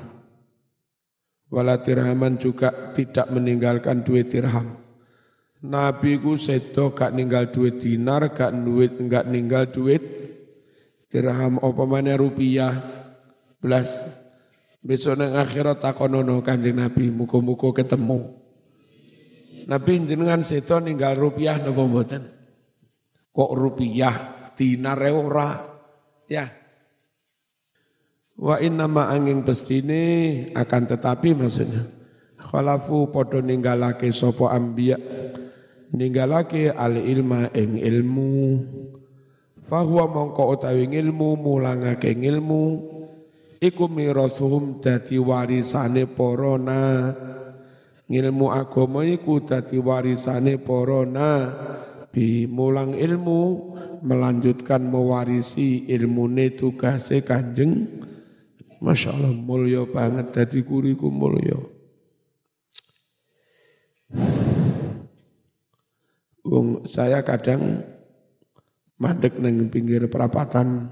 Wala 1.53 1.77
dirhaman 1.77 2.41
juga 2.41 2.89
tidak 2.97 3.29
meninggalkan 3.29 4.01
duit 4.01 4.33
dirham. 4.33 4.73
Nabi 5.63 6.17
ku 6.17 6.33
sedo 6.33 6.97
gak 6.97 7.13
ninggal 7.13 7.53
duit 7.53 7.77
dinar, 7.77 8.33
gak 8.33 8.57
duit 8.65 8.97
enggak 8.97 9.29
ninggal 9.29 9.69
duit 9.69 10.01
dirham. 11.13 11.61
Apa 11.61 11.83
mana 11.85 12.17
rupiah 12.17 12.73
belas. 13.63 14.03
Besok 14.83 15.15
nang 15.15 15.39
akhirat 15.39 15.79
takonono 15.79 16.43
kanjeng 16.43 16.75
Nabi 16.75 17.07
muko-muko 17.07 17.71
ketemu. 17.71 18.35
Nabi 19.63 19.91
jenengan 20.03 20.43
sedo 20.43 20.83
ninggal 20.83 21.15
rupiah 21.15 21.55
napa 21.55 21.87
mboten? 21.87 22.27
Kok 23.31 23.51
rupiah 23.55 24.15
dinar 24.59 24.99
ora? 25.07 25.71
Ya, 26.27 26.51
Wa 28.33 28.57
inna 28.57 28.89
ma 28.89 29.13
angin 29.13 29.45
pestine 29.45 30.49
akan 30.57 30.83
tetapi 30.89 31.37
maksudnya 31.37 31.85
khalafu 32.41 33.13
podo 33.13 33.39
ninggalake 33.45 34.09
sopo 34.09 34.49
ambia 34.49 34.97
ninggalake 35.93 36.73
al 36.73 36.97
ilma 36.97 37.53
ing 37.53 37.77
ilmu 37.77 38.33
fahuwa 39.61 40.09
mongko 40.09 40.57
utawi 40.57 40.89
ilmu 40.89 41.37
mulangake 41.37 42.17
ilmu 42.17 42.63
iku 43.63 43.87
mirasuhum 43.87 44.83
dadi 44.83 45.15
warisane 45.15 46.03
porona 46.03 47.15
ngilmu 48.11 48.51
agama 48.51 49.07
iku 49.07 49.39
dadi 49.39 49.79
warisane 49.79 50.59
porona 50.59 51.47
bi 52.11 52.45
mulang 52.45 52.93
ilmu 52.93 53.41
melanjutkan 54.03 54.83
mewarisi 54.83 55.87
ilmune 55.89 56.53
tugase 56.53 57.23
kanjeng. 57.23 58.03
Masya 58.83 59.15
Allah 59.15 59.31
mulia 59.31 59.87
banget 59.87 60.35
dadi 60.35 60.59
kuriku 60.61 61.07
mulia. 61.07 61.55
Wong 66.43 66.83
saya 66.91 67.23
kadang 67.23 67.79
mandek 68.99 69.39
neng 69.39 69.71
pinggir 69.71 70.11
perapatan 70.11 70.91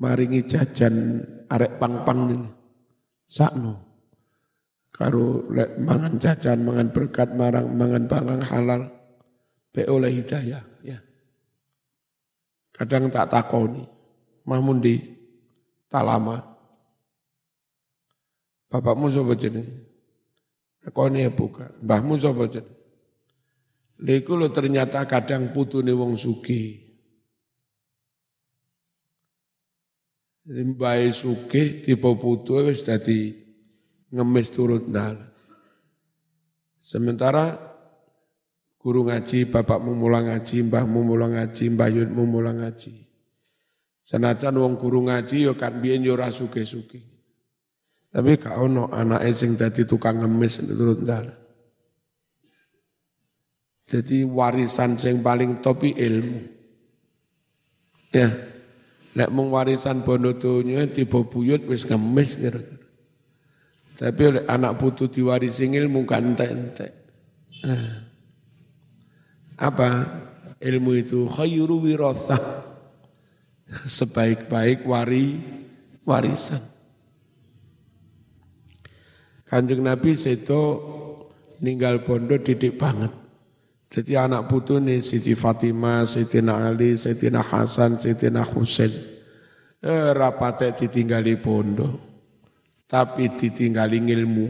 maringi 0.00 0.48
jajan 0.48 1.20
arek 1.46 1.76
pang-pang 1.76 2.20
ini. 2.32 2.50
Sakno. 3.30 3.88
Karo 4.90 5.46
lek 5.48 5.80
mangan 5.80 6.18
jajan 6.18 6.66
mangan 6.66 6.88
berkat 6.92 7.32
marang 7.32 7.72
mangan 7.72 8.04
barang 8.04 8.42
halal 8.52 8.82
be 9.70 9.86
oleh 9.86 10.12
hidayah 10.12 10.60
ya. 10.82 10.98
Kadang 12.74 13.12
tak 13.12 13.30
takoni. 13.30 13.84
Mahmun 14.48 14.82
di 14.82 14.98
tak 15.86 16.04
lama. 16.04 16.42
Bapakmu 18.72 19.12
sapa 19.12 19.36
jenenge? 19.36 19.88
Takoni 20.80 21.26
ya 21.26 21.30
buka. 21.30 21.70
Mbahmu 21.84 22.14
sapa 22.18 22.48
jenenge? 22.50 22.78
Lha 24.00 24.16
lo 24.24 24.48
ternyata 24.48 25.04
kadang 25.04 25.52
putune 25.52 25.92
wong 25.92 26.16
sugih 26.16 26.89
Limbai 30.48 31.12
suke 31.12 31.84
tipe 31.84 32.10
putu 32.16 32.64
wis 32.64 32.80
dadi 32.80 33.36
ngemis 34.08 34.48
turut 34.48 34.88
dal. 34.88 35.20
Sementara 36.80 37.60
guru 38.80 39.04
ngaji, 39.04 39.52
bapakmu 39.52 39.92
mulang 39.92 40.32
ngaji, 40.32 40.64
mbahmu 40.64 41.00
mulang 41.04 41.36
ngaji, 41.36 41.64
mbah 41.76 41.88
yudmu 41.92 42.24
mulang 42.24 42.64
ngaji. 42.64 43.04
Senajan 44.00 44.56
wong 44.56 44.80
guru 44.80 45.06
ngaji 45.06 45.44
yo 45.44 45.52
kan 45.54 45.76
biyen 45.78 46.02
yo 46.02 46.16
ora 46.16 46.32
suke-suke. 46.32 46.98
Tapi 48.10 48.40
gak 48.40 48.58
ono 48.58 48.90
anake 48.90 49.30
sing 49.30 49.54
dadi 49.54 49.86
tukang 49.86 50.18
ngemis 50.18 50.66
turut 50.66 51.04
dal. 51.04 51.30
Jadi 53.86 54.26
warisan 54.26 54.98
sing 54.98 55.22
paling 55.22 55.62
topi 55.62 55.94
ilmu. 55.94 56.40
Ya. 58.10 58.49
Nek 59.10 59.28
mung 59.34 59.50
warisan 59.50 60.06
bondo 60.06 60.30
donya 60.38 60.86
tiba 60.86 61.26
buyut 61.26 61.66
wis 61.66 61.82
ngemis 61.82 62.38
kira-kira. 62.38 62.78
Tapi 64.00 64.22
oleh 64.24 64.44
anak 64.48 64.80
putu 64.80 65.12
diwarisi 65.12 65.68
ilmu 65.68 66.08
kan 66.08 66.32
entek-entek. 66.32 66.92
Ah. 67.68 68.08
Apa? 69.60 69.88
Ilmu 70.56 70.96
itu 70.96 71.28
khairu 71.28 71.84
wirasah. 71.84 72.64
Sebaik-baik 73.84 74.88
wari 74.88 75.44
warisan. 76.08 76.64
Kanjeng 79.44 79.84
Nabi 79.84 80.16
seto 80.16 80.62
ninggal 81.60 82.00
bondo 82.00 82.40
didik 82.40 82.80
banget. 82.80 83.19
Jadi 83.90 84.14
anak 84.14 84.46
putu 84.46 84.78
nih 84.78 85.02
Siti 85.02 85.34
Fatimah, 85.34 86.06
Siti 86.06 86.38
Ali, 86.46 86.94
Siti 86.94 87.26
Hasan, 87.26 87.98
Siti 87.98 88.30
Husain. 88.30 88.92
Eh, 89.82 90.10
rapate 90.14 90.70
ditinggali 90.78 91.42
pondok. 91.42 91.94
Tapi 92.86 93.34
ditinggali 93.34 93.98
ilmu. 94.14 94.48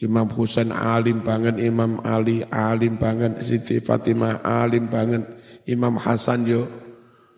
Imam 0.00 0.26
Husain 0.32 0.72
alim 0.72 1.20
banget, 1.20 1.60
Imam 1.60 2.00
Ali 2.02 2.40
alim 2.48 2.96
banget, 2.96 3.44
Siti 3.44 3.78
Fatimah 3.78 4.40
alim 4.42 4.88
banget, 4.88 5.22
Imam 5.68 6.00
Hasan 6.00 6.48
yo 6.48 6.66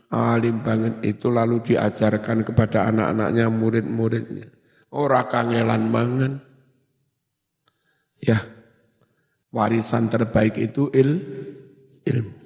alim 0.08 0.62
banget. 0.62 1.02
Itu 1.02 1.34
lalu 1.34 1.66
diajarkan 1.66 2.46
kepada 2.46 2.88
anak-anaknya, 2.88 3.46
murid-muridnya. 3.50 4.46
Ora 4.94 5.26
kangelan 5.26 5.84
mangan. 5.90 6.32
Ya, 8.16 8.40
warisan 9.56 10.12
terbaik 10.12 10.60
itu 10.60 10.92
il, 10.92 11.16
ilmu. 12.04 12.36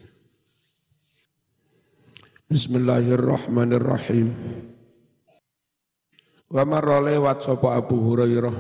Bismillahirrahmanirrahim. 2.46 4.30
Wa 6.50 6.62
marra 6.62 7.02
lewat 7.02 7.46
sapa 7.46 7.74
Abu 7.74 7.98
Hurairah 7.98 8.54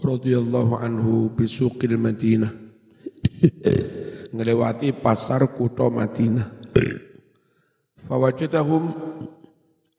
radhiyallahu 0.00 0.80
anhu 0.80 1.28
bisuqil 1.36 2.00
Madinah. 2.00 2.52
Ngelewati 4.36 4.96
pasar 4.96 5.44
kutha 5.52 5.88
Madinah. 5.92 6.48
Fawajadahum 8.08 8.84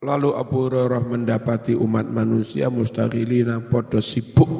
lalu 0.02 0.30
Abu 0.34 0.66
Hurairah 0.66 1.02
mendapati 1.06 1.78
umat 1.78 2.06
manusia 2.10 2.70
mustaghilina 2.70 3.66
podo 3.66 3.98
sibuk 3.98 4.50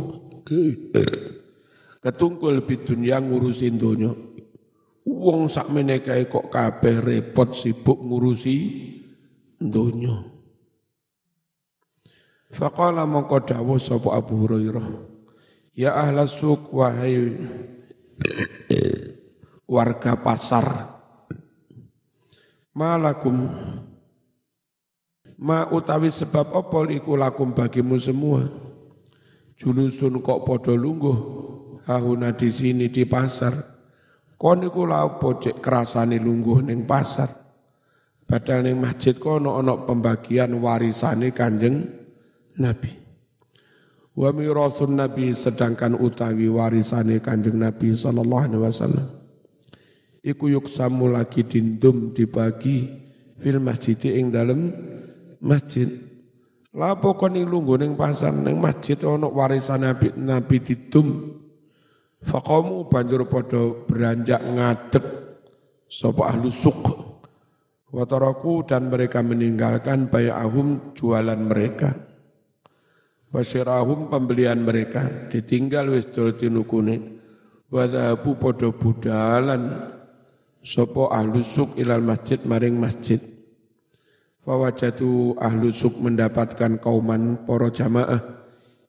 ketungkul 2.03 2.67
bidunya 2.67 3.23
ngurusin 3.23 3.79
dunya 3.79 4.11
wong 5.07 5.47
sak 5.47 5.71
menekae 5.71 6.27
kok 6.27 6.51
kabeh 6.51 6.99
repot 6.99 7.55
sibuk 7.55 8.03
ngurusi 8.03 8.57
dunya 9.63 10.35
Faqala 12.53 13.09
mongko 13.09 13.49
dawuh 13.49 13.81
sapa 13.81 14.13
Abu 14.13 14.45
Hurairah 14.45 14.85
Ya 15.73 15.97
ahlas 15.97 16.37
suq 16.37 16.69
wahai 16.69 17.33
warga 19.65 20.13
pasar 20.21 21.01
malakum 22.77 23.49
ma 25.41 25.65
utawi 25.73 26.13
sebab 26.13 26.53
apa 26.53 26.93
iku 26.93 27.17
lakum 27.17 27.57
bagimu 27.57 27.97
semua? 27.97 28.53
Julusun 29.57 30.21
kok 30.21 30.45
padha 30.45 30.77
lungguh 30.77 31.17
hahuna 31.87 32.35
di 32.35 32.49
sini 32.49 32.91
di 32.91 33.07
pasar. 33.07 33.55
Kon 34.39 34.67
iku 34.67 34.83
lapo 34.87 35.39
cek 35.39 35.63
kerasane 35.63 36.19
lungguh 36.19 36.67
ning 36.67 36.83
pasar. 36.83 37.31
Padahal 38.27 38.67
ning 38.67 38.81
masjid 38.81 39.15
kono 39.15 39.55
ono 39.55 39.87
pembagian 39.87 40.57
warisane 40.59 41.31
Kanjeng 41.31 41.85
Nabi. 42.59 42.91
Wa 44.13 44.35
mirathun 44.35 44.99
Nabi 44.99 45.31
sedangkan 45.31 45.95
utawi 45.95 46.51
warisane 46.51 47.23
Kanjeng 47.23 47.61
Nabi 47.61 47.95
sallallahu 47.95 48.45
alaihi 48.51 48.63
wasallam. 48.67 49.07
Iku 50.23 50.51
yuksamu 50.51 51.11
lagi 51.11 51.47
dindum 51.47 52.15
dibagi 52.15 52.95
fil 53.39 53.59
masjid 53.63 53.99
ing 54.11 54.31
dalem 54.35 54.75
masjid. 55.43 55.87
Lapo 56.73 57.15
kon 57.21 57.37
lungguh 57.37 57.79
ning 57.79 57.95
pasar 57.95 58.33
ning 58.33 58.57
masjid 58.57 58.97
ono 59.07 59.29
warisan 59.29 59.87
Nabi 59.87 60.09
Nabi 60.17 60.57
didum 60.63 61.37
Faqamu 62.23 62.87
banjur 62.87 63.27
padha 63.27 63.75
beranjak 63.87 64.43
ngadeg 64.43 65.05
sapa 65.91 66.31
ahlu 66.31 66.49
suq. 66.49 66.83
Wataraku 67.93 68.65
dan 68.65 68.89
mereka 68.89 69.21
meninggalkan 69.21 70.09
bayahum 70.09 70.97
jualan 70.97 71.37
mereka. 71.37 71.93
Wasyirahum 73.29 74.09
pembelian 74.09 74.65
mereka 74.65 75.29
ditinggal 75.29 75.93
wis 75.93 76.09
dol 76.09 76.33
tinukune. 76.33 77.21
Wadhabu 77.69 78.41
padha 78.41 78.73
budalan 78.73 79.93
sapa 80.65 81.13
ahlu 81.13 81.45
suq 81.45 81.77
ilal 81.77 82.01
masjid 82.01 82.41
maring 82.49 82.81
masjid. 82.81 83.21
Fawajatu 84.41 85.37
ahlu 85.37 85.69
suq 85.69 86.01
mendapatkan 86.01 86.81
kauman 86.81 87.45
poro 87.45 87.69
jamaah 87.69 88.19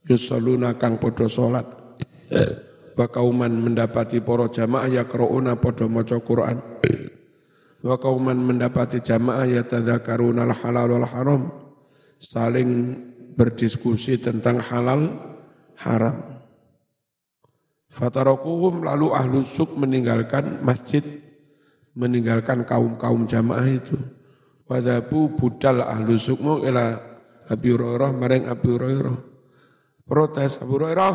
yusalluna 0.08 0.80
kang 0.80 0.96
padha 0.96 1.28
salat 1.28 1.68
wa 2.94 3.06
kauman 3.10 3.54
mendapati 3.54 4.22
para 4.22 4.50
jamaah 4.50 4.90
ya 4.90 5.04
qrauna 5.06 5.58
padha 5.58 5.90
maca 5.90 6.18
Quran 6.22 6.58
wa 7.84 7.96
kauman 7.98 8.38
mendapati 8.38 9.02
jamaah 9.02 9.50
ya 9.50 9.66
tadzakaruna 9.66 10.50
halal 10.54 10.98
wal 10.98 11.08
haram 11.10 11.42
saling 12.22 12.98
berdiskusi 13.34 14.22
tentang 14.22 14.62
halal 14.62 15.10
haram 15.82 16.34
Fatarakuhum 17.94 18.82
lalu 18.82 19.14
ahlu 19.14 19.46
suk 19.46 19.78
meninggalkan 19.78 20.66
masjid, 20.66 21.06
meninggalkan 21.94 22.66
kaum-kaum 22.66 23.30
jamaah 23.30 23.70
itu. 23.70 23.94
Wadabu 24.66 25.30
budal 25.38 25.86
ahlu 25.86 26.18
sukmu 26.18 26.66
ila 26.66 26.98
Abi 27.46 27.70
Hurairah 27.70 28.10
maring 28.18 28.50
Abi 28.50 28.66
Hurairah. 28.74 29.18
Protes 30.10 30.58
Abu 30.58 30.82
Hurairah, 30.82 31.14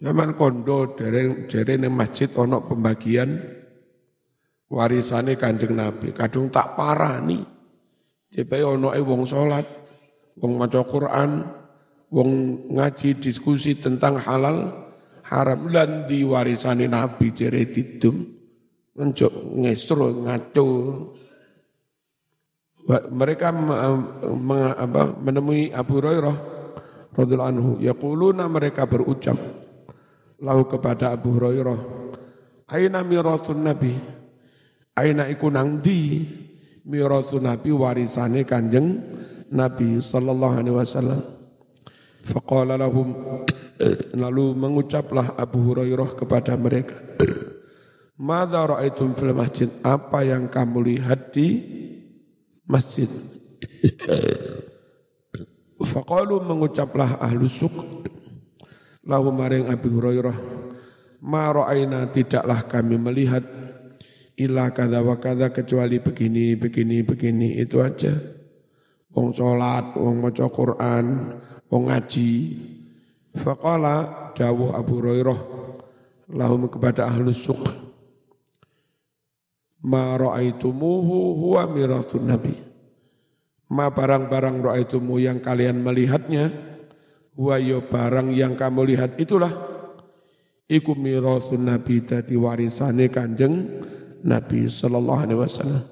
Zaman 0.00 0.32
kondo 0.32 0.96
dari 0.96 1.28
masjid 1.92 2.32
ono 2.32 2.64
pembagian 2.64 3.36
warisane 4.72 5.36
kanjeng 5.36 5.76
Nabi. 5.76 6.16
Kadung 6.16 6.48
tak 6.48 6.72
parah 6.72 7.20
nih. 7.20 7.44
Jadi 8.32 8.64
ono 8.64 8.96
e 8.96 9.00
wong 9.04 9.28
sholat, 9.28 9.66
wong 10.40 10.56
maca 10.56 10.80
Quran, 10.88 11.44
wong 12.08 12.30
ngaji 12.72 13.20
diskusi 13.20 13.76
tentang 13.76 14.16
halal 14.24 14.88
haram 15.28 15.68
lan 15.68 16.08
di 16.08 16.24
warisane 16.24 16.88
Nabi 16.88 17.36
jere 17.36 17.68
didum 17.68 18.24
menjuk 18.96 19.30
ngestro 19.62 20.26
ngaco 20.26 20.68
mereka 23.14 23.54
menemui 25.22 25.70
Abu 25.70 26.02
Hurairah 26.02 26.36
radhiyallahu 27.14 27.52
anhu 27.54 27.70
yaquluna 27.78 28.50
mereka 28.50 28.90
berucap 28.90 29.38
lahu 30.40 30.64
kepada 30.66 31.12
Abu 31.14 31.36
Hurairah 31.36 31.78
aina 32.72 33.04
mirathun 33.04 33.60
nabi 33.62 34.20
Aina 35.00 35.30
iku 35.32 35.48
nang 35.48 35.80
di 35.80 36.28
mirasu 36.84 37.40
Nabi 37.40 37.72
warisane 37.72 38.44
Kanjeng 38.44 39.00
Nabi 39.48 39.96
sallallahu 39.96 40.54
alaihi 40.60 40.76
wasallam. 40.76 41.20
Faqala 42.20 42.76
lahum 42.76 43.16
lalu 44.12 44.52
mengucaplah 44.52 45.40
Abu 45.40 45.72
Hurairah 45.72 46.12
kepada 46.18 46.52
mereka. 46.60 47.00
Madza 48.20 48.60
ra'aitum 48.60 49.16
fil 49.16 49.32
masjid? 49.32 49.72
Apa 49.80 50.20
yang 50.28 50.52
kamu 50.52 50.92
lihat 50.92 51.32
di 51.32 51.64
masjid? 52.68 53.08
Faqalu 55.80 56.44
mengucaplah 56.44 57.16
ahlu 57.24 57.48
suk 57.48 58.04
lahu 59.04 59.32
maring 59.32 59.68
Abi 59.68 59.88
Hurairah 59.88 60.36
ma 61.20 61.52
ra'aina 61.52 62.08
tidaklah 62.08 62.64
kami 62.64 62.96
melihat 62.96 63.44
illa 64.40 64.72
kada 64.72 65.04
wa 65.04 65.20
kada 65.20 65.52
kecuali 65.52 66.00
begini 66.00 66.56
begini 66.56 67.04
begini 67.04 67.48
itu 67.60 67.80
aja. 67.84 68.12
Wong 69.10 69.34
salat 69.34 69.98
wong 69.98 70.22
maca 70.22 70.46
Quran 70.48 71.06
wong 71.68 71.82
ngaji. 71.90 72.32
Faqala 73.30 74.30
dawuh 74.34 74.74
Abu 74.74 74.98
Hurairah 74.98 75.40
lahum 76.34 76.66
kepada 76.66 77.06
ahlu 77.06 77.30
suk 77.30 77.90
ma 79.84 80.16
ra'aitumuhu 80.16 81.40
huwa 81.40 81.64
mirathun 81.68 82.28
nabi. 82.28 82.54
Ma 83.70 83.86
barang-barang 83.86 84.66
ra'aitumu 84.66 85.22
yang 85.22 85.38
kalian 85.38 85.78
melihatnya, 85.78 86.50
wa 87.40 87.56
yo 87.56 87.80
barang 87.88 88.36
yang 88.36 88.52
kamu 88.52 88.92
lihat 88.92 89.16
itulah 89.16 89.48
iku 90.68 90.92
mirasun 90.92 91.72
nabi 91.72 92.04
dadi 92.04 92.36
warisane 92.36 93.08
kanjeng 93.08 93.80
Nabi 94.20 94.68
sallallahu 94.68 95.20
alaihi 95.24 95.40
wasallam. 95.40 95.84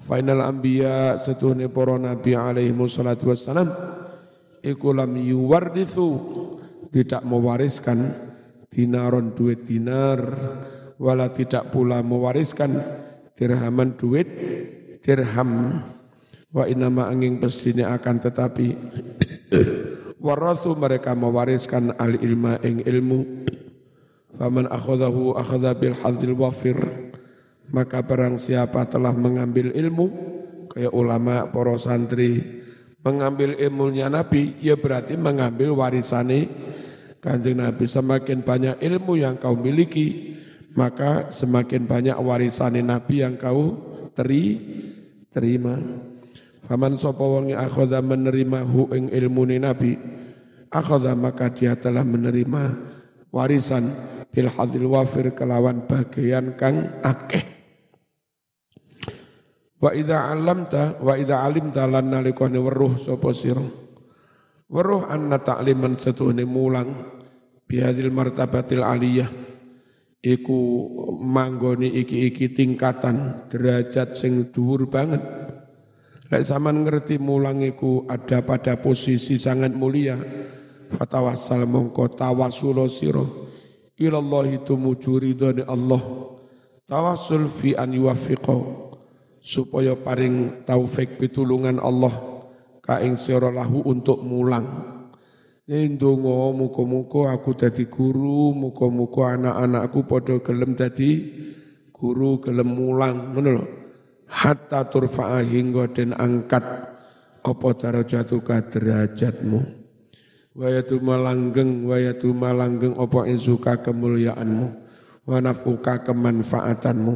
Final 0.00 0.40
anbiya 0.42 1.20
setuhne 1.20 1.68
para 1.68 1.94
nabi 2.00 2.32
alaihi 2.32 2.72
wassalatu 2.72 3.30
wassalam 3.30 3.68
iku 4.64 4.96
lam 4.96 5.12
yuwardithu 5.12 6.08
tidak 6.88 7.20
mewariskan 7.22 8.08
dinaron 8.72 9.36
duit 9.36 9.68
dinar 9.68 10.24
wala 10.96 11.28
tidak 11.28 11.68
pula 11.68 12.00
mewariskan 12.00 12.80
dirhaman 13.36 13.92
duit 14.00 14.28
dirham 15.04 15.84
wa 16.48 16.64
inama 16.64 17.12
angin 17.12 17.36
pestine 17.36 17.84
akan 17.84 18.16
tetapi 18.24 18.66
warasu 20.20 20.76
mereka 20.76 21.16
mewariskan 21.16 21.96
al 21.96 22.20
ilma 22.20 22.60
ing 22.62 22.84
ilmu. 22.84 23.48
Faman 24.36 24.70
akhadahu 24.70 25.34
akhadha 25.34 25.74
bil 25.74 25.96
hadzil 25.96 26.36
wafir. 26.38 26.78
Maka 27.70 28.02
barang 28.02 28.38
siapa 28.38 28.86
telah 28.86 29.14
mengambil 29.14 29.74
ilmu 29.74 30.06
kayak 30.70 30.94
ulama 30.94 31.46
para 31.50 31.74
santri 31.78 32.62
mengambil 33.00 33.56
ilmunya 33.56 34.10
Nabi 34.10 34.58
ya 34.60 34.74
berarti 34.74 35.14
mengambil 35.14 35.72
warisane 35.72 36.50
kanjeng 37.22 37.62
Nabi 37.62 37.86
semakin 37.86 38.42
banyak 38.42 38.76
ilmu 38.82 39.14
yang 39.16 39.38
kau 39.38 39.54
miliki 39.54 40.36
maka 40.74 41.30
semakin 41.34 41.86
banyak 41.86 42.18
warisane 42.18 42.82
Nabi 42.82 43.26
yang 43.26 43.34
kau 43.34 43.74
teri, 44.14 44.58
terima. 45.34 45.78
Faman 46.70 46.94
sapa 46.94 47.26
wong 47.26 47.50
akhadha 47.50 47.98
menerima 47.98 48.62
hu 48.62 48.86
ing 48.94 49.10
ilmune 49.10 49.58
Nabi 49.58 49.98
akhadha 50.70 51.18
maka 51.18 51.50
dia 51.50 51.74
telah 51.74 52.06
menerima 52.06 52.62
warisan 53.34 53.90
bil 54.30 54.46
hadil 54.46 54.86
wafir 54.86 55.34
kelawan 55.34 55.82
bagian 55.90 56.54
kang 56.54 56.86
akeh. 57.02 57.42
Wa 59.82 59.90
idza 59.98 60.30
alamta 60.30 60.94
wa 61.02 61.18
idza 61.18 61.42
alimta 61.42 61.90
lan 61.90 62.06
nalikane 62.14 62.62
weruh 62.62 62.94
sapa 63.02 63.34
sira? 63.34 63.66
Weruh 64.70 65.10
anna 65.10 65.42
ta'liman 65.42 65.98
setuhne 65.98 66.46
mulang 66.46 66.94
bihadil 67.66 68.14
martabatil 68.14 68.86
aliyah. 68.86 69.26
Iku 70.22 70.60
manggoni 71.18 71.98
iki-iki 71.98 72.54
tingkatan 72.54 73.50
derajat 73.50 74.14
sing 74.14 74.54
dhuwur 74.54 74.86
banget 74.86 75.39
Lek 76.30 76.46
zaman 76.46 76.86
ngerti 76.86 77.18
mulangiku 77.18 78.06
ada 78.06 78.38
pada 78.46 78.78
posisi 78.78 79.34
sangat 79.34 79.74
mulia. 79.74 80.14
Fatawassal 80.86 81.66
mongko 81.66 82.06
tawassul 82.14 82.86
sira 82.86 83.26
ilallahi 83.98 84.62
tumuju 84.62 85.18
ridhone 85.18 85.66
Allah. 85.66 85.98
Tawassul 86.86 87.50
fi 87.50 87.74
an 87.74 87.90
yuwaffiqa 87.90 88.54
supaya 89.42 89.98
paring 89.98 90.62
taufik 90.62 91.18
pitulungan 91.18 91.82
Allah 91.82 92.14
ka 92.78 93.02
ing 93.02 93.18
sira 93.18 93.50
lahu 93.50 93.82
untuk 93.82 94.22
mulang. 94.22 94.86
Ndonga 95.66 96.50
muga-muga 96.54 97.30
aku 97.34 97.54
dadi 97.54 97.86
guru, 97.86 98.54
muga-muga 98.54 99.38
anak-anakku 99.38 100.02
padha 100.06 100.42
gelem 100.42 100.74
dadi 100.74 101.10
guru, 101.94 102.42
gelem 102.42 102.74
mulang, 102.74 103.34
lho 103.38 103.79
hatta 104.30 104.86
turfa'a 104.86 105.42
hingga 105.42 105.90
den 105.90 106.14
angkat 106.14 106.62
apa 107.42 107.68
darajatuka 107.74 108.70
derajatmu? 108.70 109.60
Wayatu 110.54 111.02
malanggeng 111.02 111.86
wayatu 111.86 112.30
malanggeng 112.30 112.94
apa 112.94 113.26
insuka 113.26 113.82
kemuliaanmu? 113.82 114.68
Wa 115.26 115.38
naf'uka 115.42 116.06
kemanfaatanmu? 116.06 117.14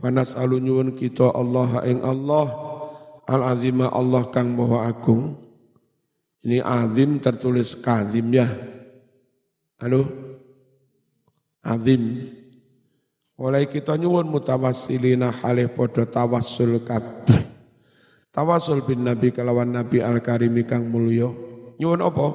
Fanas 0.00 0.34
alunyun 0.34 0.96
kita 0.96 1.28
Allah 1.34 1.84
ing 1.86 2.00
Allah 2.00 2.46
al 3.28 3.42
azima 3.46 3.90
Allah 3.90 4.26
kang 4.32 4.54
maha 4.54 4.90
agung. 4.90 5.38
Ini 6.40 6.64
azim 6.64 7.20
tertulis 7.20 7.76
kazim 7.76 8.32
ya. 8.32 8.48
Halo? 9.76 10.08
Azim 11.60 12.32
oleh 13.40 13.64
kita 13.72 13.96
nyuwun 13.96 14.28
mutawassilina 14.28 15.32
halih 15.32 15.72
podo 15.72 16.04
tawassul 16.04 16.84
kabeh. 16.84 17.40
Tawassul 18.30 18.84
bin 18.84 19.02
Nabi 19.02 19.32
kelawan 19.32 19.72
Nabi 19.72 20.04
Al-Karimi 20.04 20.68
kang 20.68 20.86
mulya. 20.86 21.32
Nyuwun 21.80 22.04
apa? 22.04 22.28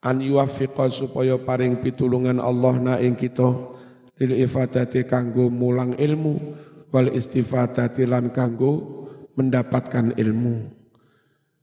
An 0.00 0.24
yuwaffiqa 0.24 0.88
supaya 0.88 1.36
paring 1.36 1.78
pitulungan 1.84 2.40
Allah 2.40 2.74
na 2.80 2.94
ing 2.96 3.12
kita 3.14 3.76
lil 4.16 4.32
ifadati 4.40 5.04
kanggo 5.04 5.52
mulang 5.52 5.92
ilmu 6.00 6.34
wal 6.88 7.12
istifadati 7.12 8.08
lan 8.08 8.32
kanggo 8.32 9.04
mendapatkan 9.36 10.16
ilmu 10.16 10.72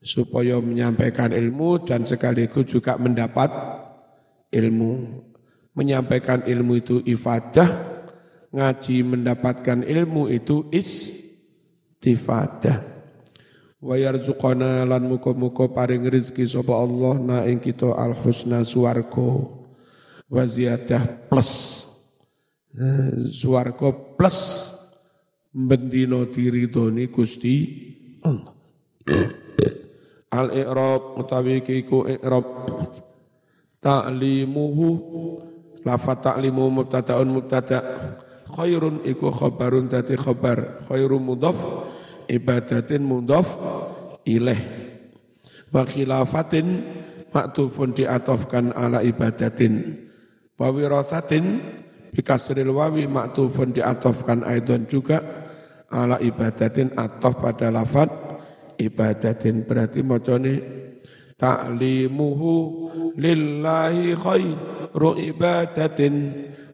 supaya 0.03 0.61
menyampaikan 0.61 1.33
ilmu 1.33 1.87
dan 1.87 2.05
sekaligus 2.05 2.69
juga 2.69 2.99
mendapat 2.99 3.49
ilmu 4.53 5.23
menyampaikan 5.73 6.45
ilmu 6.45 6.73
itu 6.77 7.01
ifadah 7.01 7.92
ngaji 8.53 9.01
mendapatkan 9.01 9.81
ilmu 9.81 10.29
itu 10.29 10.69
istifadah. 10.69 12.93
Wa 13.83 13.99
yarzuqana 13.99 14.87
lan 14.87 15.03
muka-muka 15.09 15.67
paring 15.67 16.07
rizki 16.07 16.47
sapa 16.47 16.71
Allah 16.71 17.19
na 17.19 17.43
ing 17.49 17.59
kita 17.59 17.91
al 17.91 18.15
husna 18.15 18.63
swarga. 18.63 19.43
Wa 20.29 20.47
ziyadah 20.47 21.27
plus. 21.27 21.83
Swarga 23.33 23.91
plus. 23.91 24.71
Bendino 25.53 26.25
diridoni 26.31 27.11
Gusti 27.13 27.55
Allah. 28.25 28.55
Al 30.33 30.49
i'rab 30.55 31.19
utawi 31.19 31.61
kiku 31.61 32.07
i'rab. 32.07 32.45
Ta'limuhu. 33.83 34.87
Lafat 35.83 36.23
ta'limu 36.23 36.71
mubtada'un 36.71 37.27
mubtada' 37.27 37.83
khairun 38.53 39.01
iku 39.01 39.33
khabarun 39.33 39.89
dadi 39.89 40.13
khabar. 40.13 40.79
Khairu 40.85 41.17
mudhaf 41.17 41.57
ibadatin 42.29 43.01
mudhaf 43.01 43.57
ilaih 44.23 44.61
wa 45.73 45.83
khilafatin 45.83 46.67
maktufun 47.33 47.97
diatofkan 47.97 48.71
ala 48.77 49.01
ibadatin. 49.01 50.05
Wa 50.53 50.69
wirasatin 50.69 51.59
bikasril 52.13 52.69
wawi 52.69 53.09
maktufun 53.09 53.73
diatofkan 53.73 54.45
aidon 54.45 54.85
juga 54.85 55.19
ala 55.89 56.21
ibadatin. 56.21 56.93
Atof 56.93 57.41
pada 57.41 57.73
lafad 57.73 58.13
ibadatin. 58.77 59.65
Berarti 59.65 60.05
macane 60.05 60.53
ta'limuhu 61.33 62.53
lillahi 63.17 64.13
khairu 64.13 65.09
ibadatin 65.17 66.13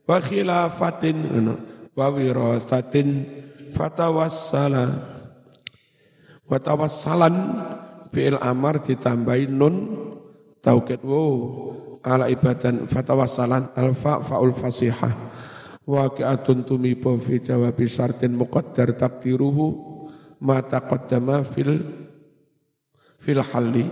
wa 0.09 0.17
khilafatin 0.17 1.17
wa 1.93 2.07
wirasatin. 2.09 3.37
Fatawassala 3.69 4.97
wa 6.49 6.57
tawassalan 6.57 7.35
fi'il 8.09 8.41
amar 8.41 8.81
ditambahi 8.81 9.45
nun. 9.45 9.75
Taukid 10.65 11.05
wo 11.05 11.21
ala 12.01 12.25
ibadan 12.25 12.89
fatawassalan. 12.89 13.69
Alfa 13.77 14.25
faul 14.25 14.49
fasihah. 14.49 15.29
Waqi'atun 15.85 16.65
tumibo 16.65 17.13
fi 17.17 17.41
jawabi 17.41 17.85
syartin 17.85 18.33
muqaddar 18.33 18.97
takdiruhu 18.97 19.65
ma 20.41 20.65
taqaddama 20.65 21.45
fil 21.45 21.85
fil 23.21 23.41
halli. 23.45 23.85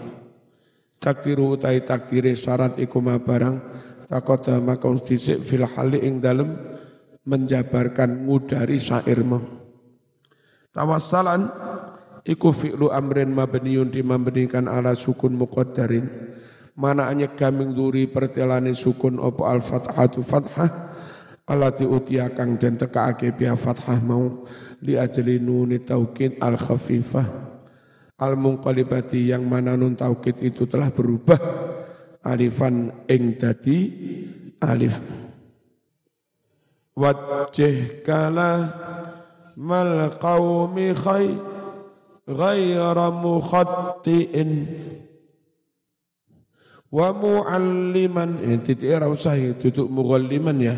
Takdiruhu 0.97 1.61
tai 1.61 1.85
takdiri 1.85 2.33
syarat 2.33 2.81
iku 2.81 2.97
ma 2.97 3.21
barang 4.07 4.23
taqaddama 4.23 4.79
kaun 4.79 5.03
fil 5.03 5.67
halli 5.67 5.99
ing 6.07 6.23
dalem 6.23 6.55
menjabarkan 7.27 8.23
ngudari 8.23 8.79
syairmu 8.79 9.43
tawassalan 10.71 11.51
iku 12.27 12.51
fi'lu 12.51 12.91
amrin 12.91 13.31
mabniun 13.31 13.91
dimabnikan 13.91 14.67
ala 14.67 14.91
sukun 14.95 15.35
muqaddarin. 15.39 16.07
Mana 16.77 17.09
anya 17.09 17.33
gaming 17.33 17.73
duri 17.73 18.05
pertelane 18.05 18.69
sukun 18.77 19.17
opo 19.17 19.49
al 19.49 19.65
fathatu 19.65 20.21
fathah 20.21 20.93
alati 21.49 21.89
utia 21.89 22.29
kang 22.37 22.61
den 22.61 22.77
tekaake 22.77 23.33
biya 23.33 23.57
fathah 23.57 23.97
mau 23.97 24.45
li 24.85 24.93
ajli 24.93 25.41
nuni 25.41 25.81
taukid 25.81 26.37
al 26.37 26.53
khafifah 26.53 27.25
al 28.21 28.37
munqalibati 28.37 29.25
yang 29.25 29.41
mana 29.49 29.73
nun 29.73 29.97
taukid 29.97 30.37
itu 30.37 30.69
telah 30.69 30.93
berubah 30.93 31.41
alifan 32.27 32.91
ing 33.07 33.39
dadi 33.39 33.79
alif. 34.59 34.99
Wajih 36.97 38.03
kala 38.03 38.51
mal 39.55 40.11
qaumi 40.19 40.91
khay 40.91 41.39
ghaira 42.27 43.07
mukhattiin 43.13 44.51
wa 46.91 47.07
mualliman 47.15 48.43
eh, 48.43 48.59
titik 48.59 48.91
ora 48.91 49.07
usah 49.07 49.37
tutup 49.55 49.87
mughalliman 49.87 50.57
ya. 50.59 50.75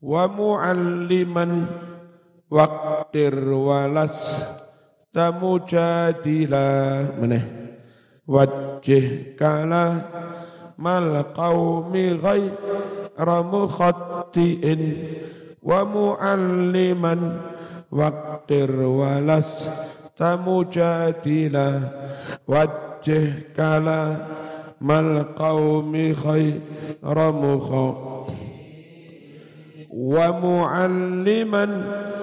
Wa 0.00 0.30
mualliman 0.30 1.68
waqtir 2.48 3.36
walas 3.36 4.46
tamujadila. 5.12 6.66
Meneh 7.18 7.61
wajih 8.32 9.36
kala 9.36 9.84
mal 10.84 11.08
qaumi 11.36 12.16
ghaira 12.24 13.38
mukhattiin 13.52 14.82
wa 15.60 15.80
mualliman 15.84 17.20
waqtir 17.92 18.72
walas 18.72 19.68
tamujadila 20.16 21.68
wajih 22.48 23.52
kala 23.52 24.00
mal 24.80 25.36
qaumi 25.36 26.16
khaira 26.16 27.28
mukha 27.42 27.86
wa 29.92 30.26
mualliman 30.40 31.72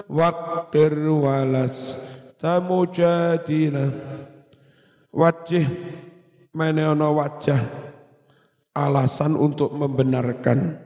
waqir 0.10 0.98
walas 0.98 1.78
tamujadina 2.42 3.94
wajih 5.14 5.66
ana 6.54 7.08
wajah 7.10 7.62
alasan 8.76 9.38
untuk 9.38 9.74
membenarkan 9.74 10.80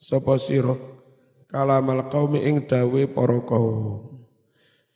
sapa 0.00 0.38
sira 0.40 0.74
kalamal 1.50 2.08
qaumi 2.10 2.42
ing 2.44 2.66
dawe 2.66 3.02
para 3.10 3.38
kaum 3.46 4.14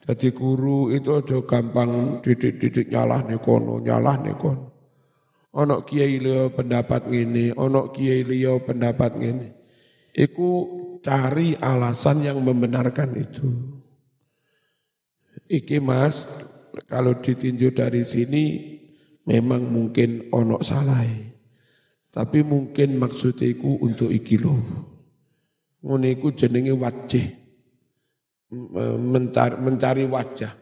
jadi 0.09 0.33
guru 0.33 0.89
itu 0.89 1.13
aja 1.13 1.37
gampang 1.45 2.23
didik-didik 2.25 2.89
nyalah 2.89 3.29
nih 3.29 3.37
kono, 3.37 3.77
nyalah 3.77 4.17
nih 4.25 4.33
kono. 4.41 4.73
Ono 5.53 5.85
kiai 5.85 6.17
liya 6.17 6.49
pendapat 6.49 7.05
ngene, 7.05 7.53
ono 7.53 7.93
kiai 7.93 8.25
liya 8.25 8.57
pendapat 8.57 9.17
ngene. 9.21 9.47
Iku 10.09 10.49
cari 11.05 11.53
alasan 11.61 12.25
yang 12.25 12.41
membenarkan 12.41 13.13
itu. 13.21 13.49
Iki 15.45 15.77
Mas, 15.77 16.25
kalau 16.89 17.17
ditinjau 17.17 17.73
dari 17.73 18.01
sini 18.05 18.43
memang 19.29 19.69
mungkin 19.69 20.33
ono 20.33 20.57
salah. 20.65 21.05
Tapi 22.09 22.41
mungkin 22.41 22.97
maksudku 22.97 23.85
untuk 23.85 24.09
iki. 24.09 24.41
Ngono 25.85 26.05
iku 26.09 26.33
jenenge 26.33 26.73
wajih. 26.73 27.25
Mencari, 28.97 29.55
mencari 29.61 30.03
wajah. 30.09 30.53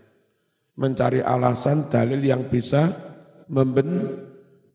Mencari 0.78 1.24
alasan 1.24 1.88
dalil 1.88 2.20
yang 2.20 2.52
bisa 2.52 2.91
memben 3.48 4.20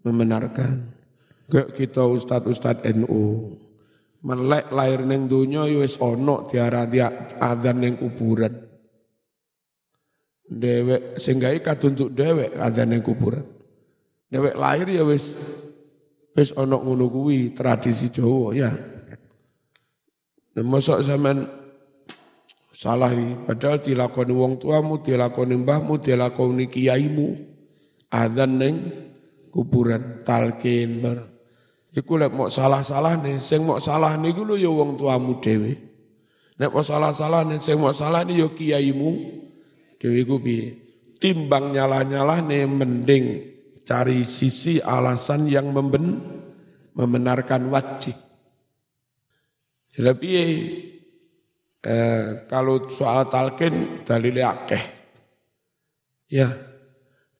membenarkan. 0.03 0.91
Kayak 1.53 1.77
kita 1.77 2.03
ustad-ustad 2.09 2.81
NU. 2.97 3.55
Melek 4.23 4.71
lahir 4.73 5.03
neng 5.03 5.27
dunia 5.27 5.67
ya 5.67 5.83
wis 5.83 5.99
ono 5.99 6.47
tiarati 6.49 7.03
adzan 7.43 7.83
neng 7.83 8.01
kuburan. 8.01 8.72
Dewek 10.53 11.17
singgai 11.17 11.65
katuntuk 11.65 12.13
dewek 12.13 12.53
adzan 12.61 12.93
neng 12.93 13.01
kuburan. 13.01 13.45
Dewek 14.29 14.53
lahir 14.53 14.89
ya 14.93 15.05
wis 15.05 15.33
wis 16.37 16.53
ono 16.53 16.77
ngono 16.81 17.09
kuwi 17.09 17.57
tradisi 17.57 18.13
Jawa 18.13 18.53
ya. 18.53 18.71
Nah, 20.53 20.81
zaman 21.01 21.49
salah 22.73 23.13
padahal 23.49 23.81
dilakoni 23.81 24.33
wong 24.37 24.53
tuamu, 24.61 25.01
dilakoni 25.01 25.57
mbahmu, 25.57 25.95
dilakoni 25.97 26.69
kiaimu. 26.69 27.29
Adzan 28.13 28.53
neng 28.61 28.77
kuburan 29.49 30.21
talkin 30.21 31.01
bar. 31.01 31.19
Iku 31.93 32.17
lek 32.17 32.33
mau 32.33 32.49
salah-salah 32.49 33.21
nih, 33.21 33.37
sing 33.41 33.65
mau 33.65 33.77
salah 33.77 34.17
nih 34.17 34.33
gue 34.33 34.57
ya 34.61 34.69
wong 34.69 34.97
tuamu 34.97 35.41
dewe. 35.45 35.77
Nek 36.57 36.73
mau 36.73 36.81
salah-salah 36.81 37.45
nih, 37.49 37.61
sing 37.61 37.77
mau 37.77 37.93
salah 37.93 38.25
nih 38.25 38.41
yo 38.41 38.49
ya 38.53 38.57
kiaimu 38.57 39.42
bi. 40.03 40.59
Timbang 41.23 41.71
nyalah-nyalah 41.71 42.43
nih 42.43 42.67
mending 42.67 43.27
cari 43.87 44.27
sisi 44.27 44.83
alasan 44.83 45.47
yang 45.47 45.71
memben, 45.71 46.19
membenarkan 46.99 47.71
wajib. 47.71 48.19
Jadi 49.93 50.35
eh, 51.85 52.49
kalau 52.51 52.91
soal 52.91 53.31
talkin 53.31 54.03
dalil 54.03 54.43
akeh. 54.43 54.85
Ya, 56.33 56.49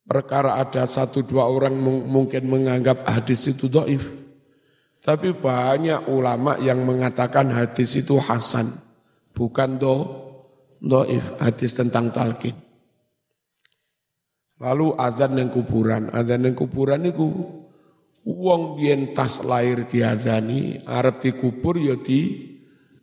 perkara 0.05 0.61
ada 0.61 0.85
satu 0.85 1.25
dua 1.25 1.49
orang 1.49 1.75
mungkin 1.83 2.45
menganggap 2.45 3.09
hadis 3.09 3.49
itu 3.49 3.67
doif. 3.73 4.13
Tapi 5.03 5.35
banyak 5.35 6.07
ulama 6.07 6.61
yang 6.63 6.87
mengatakan 6.87 7.51
hadis 7.51 7.99
itu 7.99 8.21
hasan. 8.23 8.71
Bukan 9.35 9.81
do, 9.81 10.22
doif, 10.83 11.39
hadis 11.39 11.79
tentang 11.79 12.11
talqin. 12.11 12.59
Lalu 14.59 14.95
azan 14.99 15.39
yang 15.39 15.51
kuburan. 15.51 16.11
Azan 16.11 16.47
yang 16.47 16.59
kuburan 16.59 17.07
itu 17.07 17.27
uang 18.27 18.79
biyen 18.79 19.15
tas 19.15 19.43
lahir 19.43 19.87
diadani, 19.87 20.83
arep 20.87 21.23
dikubur 21.23 21.79
ya 21.79 21.99
di 21.99 22.51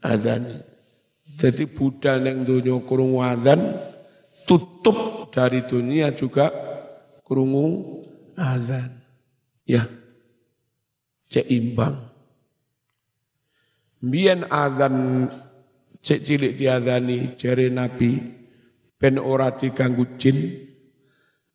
adani. 0.04 0.60
Jadi 1.39 1.72
budal 1.72 2.28
yang 2.28 2.44
dunia 2.44 2.84
kurung 2.84 3.24
azan 3.24 3.76
tutup 4.44 5.32
dari 5.32 5.63
dunia 5.63 6.12
juga 6.12 6.52
krungu 7.24 8.04
azan. 8.36 9.00
Ya. 9.63 9.88
Cek 11.30 11.46
imbang. 11.48 12.10
Azan 14.50 15.28
cek 15.99 16.19
cilik 16.23 16.53
diazani 16.55 17.35
jari 17.35 17.67
Nabi 17.71 18.19
ben 18.99 19.15
ora 19.15 19.55
diganggu 19.55 20.19
jin. 20.19 20.67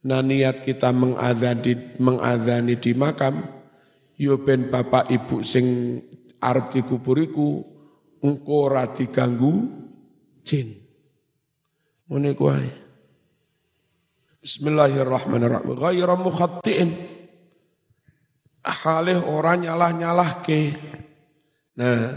Nah 0.04 0.20
niat 0.20 0.60
kita 0.64 0.92
mengazani, 0.92 1.96
mengazani 1.96 2.76
di 2.76 2.92
makam, 2.92 3.40
yo 4.20 4.36
ben 4.44 4.68
bapak 4.68 5.08
ibu 5.08 5.40
sing 5.40 5.96
arep 6.44 6.68
dikuburiku 6.76 7.64
engko 8.20 8.54
ora 8.68 8.84
diganggu 8.92 9.64
jin. 10.44 10.76
Ngene 12.04 12.36
kuwi. 12.36 12.68
Bismillahirrahmanirrahim. 14.44 15.72
Ghaira 15.72 16.20
mukhattiin. 16.20 17.16
Halih 18.60 19.24
orang 19.24 19.64
nyalah-nyalah 19.64 20.44
ke. 20.44 20.76
Nah, 21.80 22.12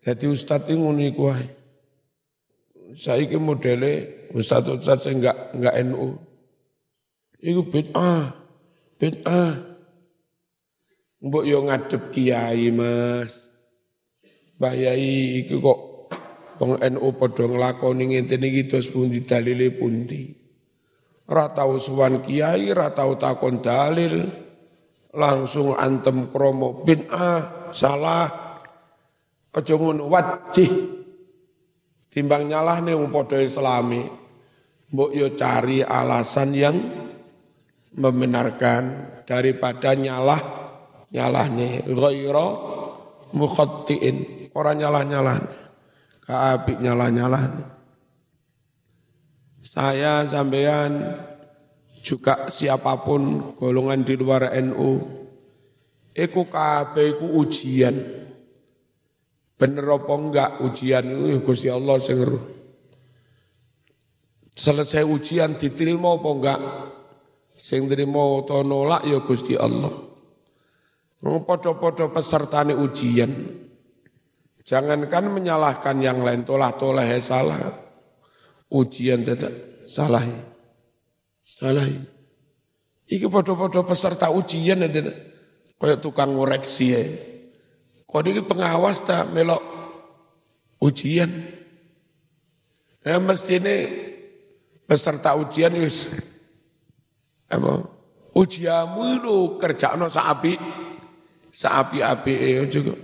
jadi 0.00 0.24
ustadz 0.32 0.72
ini 0.72 0.80
nguni 0.80 1.06
kuai. 1.12 1.46
Saya 2.96 3.22
ini 3.22 3.38
modelnya 3.38 4.08
ustadz-ustadz 4.34 5.06
saya 5.06 5.14
enggak, 5.14 5.36
enggak 5.54 5.76
NU. 5.86 6.08
Iku 7.40 7.62
bid'ah, 7.70 8.34
bid'ah. 8.98 9.54
Mbok 11.20 11.44
yo 11.44 11.58
ngadep 11.68 12.10
kiai 12.10 12.72
mas. 12.72 13.48
Mbah 14.56 14.74
Yai 14.76 15.44
iku 15.44 15.60
kok 15.60 15.80
wong 16.60 16.80
NU 16.80 17.08
padha 17.16 17.44
nglakoni 17.48 18.04
ngene 18.12 18.36
iki 18.36 18.68
terus 18.68 18.92
pundi 18.92 19.24
dalile 19.24 19.72
pundi 19.72 20.40
ratau 21.30 21.78
suwan 21.78 22.18
kiai, 22.26 22.74
ratau 22.74 23.14
takon 23.14 23.62
dalil, 23.62 24.26
langsung 25.14 25.78
antem 25.78 26.26
kromo 26.26 26.82
bin 26.82 27.06
ah 27.14 27.70
salah. 27.70 28.49
Aja 29.50 29.74
ngono 29.74 30.06
wajih. 30.06 30.70
Timbang 32.10 32.50
nyalahne 32.50 32.94
wong 32.94 33.10
padha 33.10 33.38
islami. 33.38 34.02
Mbok 34.90 35.10
yo 35.14 35.34
cari 35.38 35.86
alasan 35.86 36.50
yang 36.50 36.76
membenarkan 37.94 38.82
daripada 39.26 39.94
nyalah 39.94 40.60
nyalah 41.10 41.46
nih 41.50 41.86
ghaira 41.90 42.48
mukhattiin 43.34 44.50
orang 44.54 44.78
nyalah 44.78 45.02
nyalah 45.06 45.38
keapik 46.22 46.78
nyalah 46.78 47.08
nyalah 47.10 47.42
saya 49.62 50.22
sampean 50.26 51.18
juga 52.00 52.46
siapa 52.46 53.02
pun 53.02 53.54
golongan 53.58 54.06
di 54.06 54.14
luar 54.14 54.54
NU 54.62 54.90
iku 56.14 56.42
kabeh 56.46 57.18
ujian 57.22 57.94
bener 59.60 59.84
apa 59.84 60.12
enggak 60.16 60.50
ujian 60.64 61.04
itu 61.04 61.44
Gusti 61.44 61.68
Allah 61.68 62.00
sing 62.00 62.16
selesai 64.56 65.04
ujian 65.04 65.60
diterima 65.60 66.16
apa 66.16 66.28
enggak 66.32 66.60
Sing 67.60 67.84
trimo 67.92 68.40
utawa 68.40 68.64
nolak 68.64 69.02
ya 69.04 69.20
Gusti 69.20 69.52
Allah. 69.52 69.92
Podo-podo 71.20 72.08
pesertane 72.08 72.72
ujian. 72.72 73.28
Jangankan 74.64 75.28
menyalahkan 75.28 76.00
yang 76.00 76.24
lain, 76.24 76.48
tolah-tolah 76.48 77.04
ya 77.04 77.20
salah. 77.20 77.60
Ujian 78.72 79.28
tidak 79.28 79.84
salah. 79.84 80.24
Salah. 81.44 81.84
Iki 83.04 83.28
podo-podo 83.28 83.84
peserta 83.84 84.32
ujian 84.32 84.80
ya 84.80 84.88
tidak. 84.88 85.16
Kayak 85.76 86.00
tukang 86.00 86.32
ngoreksi 86.32 86.86
ya. 86.96 87.00
Kau 88.10 88.26
ini 88.26 88.42
pengawas 88.42 89.06
tak 89.06 89.30
melok 89.30 89.62
ujian. 90.82 91.30
Ya 93.06 93.22
mesti 93.22 93.62
ini 93.62 93.76
peserta 94.82 95.38
ujian 95.38 95.78
yus. 95.78 96.10
Apa? 97.46 97.86
Ujiamu 98.34 99.22
itu 99.22 99.36
kerjaan 99.62 100.02
saapi 100.10 100.58
saapi 101.54 102.02
api 102.02 102.32
eh 102.34 102.66
juga. 102.66 102.98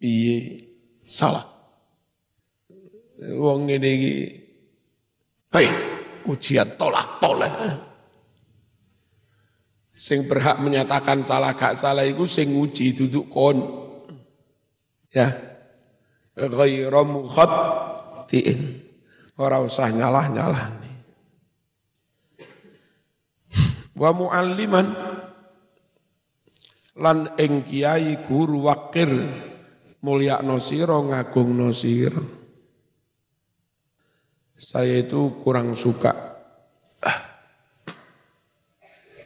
Iya 0.00 0.64
salah. 1.04 1.44
Wong 3.20 3.68
ini 3.68 3.92
hei 5.52 5.68
ujian 6.24 6.72
tolak 6.80 7.20
tolak 7.20 7.52
sing 9.98 10.30
berhak 10.30 10.62
menyatakan 10.62 11.26
salah 11.26 11.58
gak 11.58 11.74
salah 11.74 12.06
itu 12.06 12.22
sing 12.30 12.54
uji 12.54 12.94
duduk 12.94 13.26
kon. 13.26 13.58
Ya. 15.10 15.34
Ghairu 16.38 17.02
mukhattiin 17.02 18.86
ora 19.34 19.58
usah 19.58 19.90
nyalah-nyalah 19.90 20.78
wa 23.98 24.10
mualliman. 24.14 24.86
Lan 26.98 27.34
ing 27.38 27.66
kiai 27.66 28.22
guru 28.22 28.70
wakir 28.70 29.10
mulyakno 30.02 30.62
sira 30.62 30.98
ngagungno 30.98 31.74
sira. 31.74 32.22
Saya 34.58 35.02
itu 35.06 35.38
kurang 35.42 35.74
suka 35.78 36.27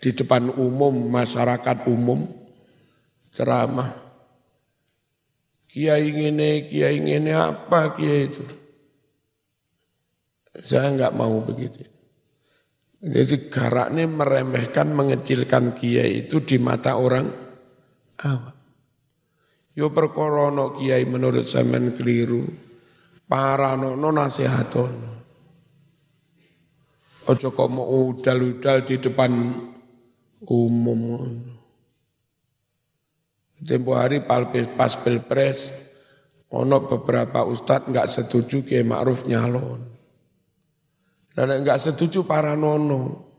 di 0.02 0.10
depan 0.10 0.50
umum 0.58 1.06
masyarakat 1.06 1.86
umum 1.86 2.26
ceramah 3.30 3.94
kiai 5.70 6.10
ngene 6.10 6.66
kiai 6.66 6.98
ngene 6.98 7.30
apa 7.30 7.94
kiai 7.94 8.26
itu 8.26 8.42
saya 10.58 10.90
enggak 10.90 11.14
mau 11.14 11.38
begitu 11.38 11.92
jadi 13.02 13.50
garaknya 13.50 14.06
meremehkan, 14.06 14.94
mengecilkan 14.94 15.74
kiai 15.74 16.22
itu 16.22 16.38
di 16.38 16.54
mata 16.62 16.94
orang 16.94 17.26
awam. 18.22 18.54
Yo 19.74 19.90
perkorono 19.90 20.78
kiai 20.78 21.02
menurut 21.02 21.42
zaman 21.42 21.98
keliru. 21.98 22.46
Para 23.26 23.74
nono 23.74 24.12
nasihatono. 24.14 25.10
Ojo 27.26 27.48
kok 27.54 27.70
mau 27.70 28.12
udal-udal 28.12 28.86
di 28.86 29.00
depan 29.00 29.32
umum. 30.46 31.38
Tempo 33.62 33.94
hari 33.94 34.26
pas 34.26 34.98
pilpres, 34.98 35.70
ono 36.50 36.83
beberapa 36.83 37.46
ustadz 37.46 37.87
nggak 37.87 38.11
setuju 38.11 38.66
kiai 38.66 38.83
Ma'ruf 38.83 39.22
nyalon. 39.24 39.92
Dan 41.33 41.64
enggak 41.64 41.81
setuju 41.81 42.28
para 42.28 42.52
nono. 42.52 43.33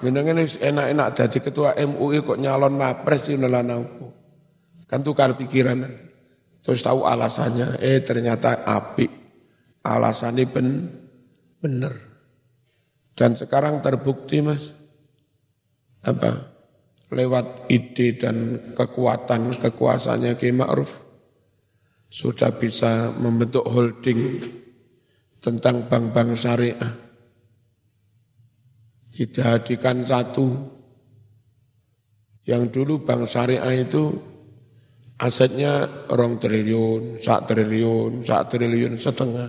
Jenengan 0.00 0.38
enak-enak 0.38 1.08
jadi 1.16 1.38
ketua 1.40 1.70
MUI 1.74 2.22
kok 2.22 2.38
nyalon 2.38 2.76
mapres 2.78 3.26
ini 3.32 3.48
lah 3.48 3.64
Kan 4.84 5.00
tukar 5.02 5.34
pikiran 5.34 5.80
nanti. 5.80 6.04
Terus 6.64 6.80
tahu 6.80 7.04
alasannya, 7.04 7.76
eh 7.80 8.00
ternyata 8.00 8.64
api. 8.64 9.04
Alasannya 9.84 10.44
ben, 10.48 10.68
bener. 11.60 11.92
Dan 13.12 13.36
sekarang 13.36 13.84
terbukti 13.84 14.40
mas, 14.40 14.72
apa 16.04 16.54
lewat 17.12 17.68
ide 17.72 18.16
dan 18.20 18.36
kekuatan 18.76 19.54
kekuasaannya 19.56 20.36
Ki 20.36 20.52
Ma'ruf 20.52 21.04
sudah 22.12 22.54
bisa 22.54 23.10
membentuk 23.16 23.66
holding 23.66 24.38
tentang 25.42 25.90
bank-bank 25.90 26.38
syariah 26.38 27.04
dijadikan 29.14 30.02
satu. 30.02 30.74
Yang 32.44 32.76
dulu 32.76 33.08
bank 33.08 33.24
syariah 33.24 33.88
itu 33.88 34.12
asetnya 35.16 36.04
rong 36.12 36.36
triliun, 36.36 37.16
sak 37.16 37.48
triliun, 37.48 38.20
sak 38.20 38.52
triliun 38.52 39.00
setengah. 39.00 39.48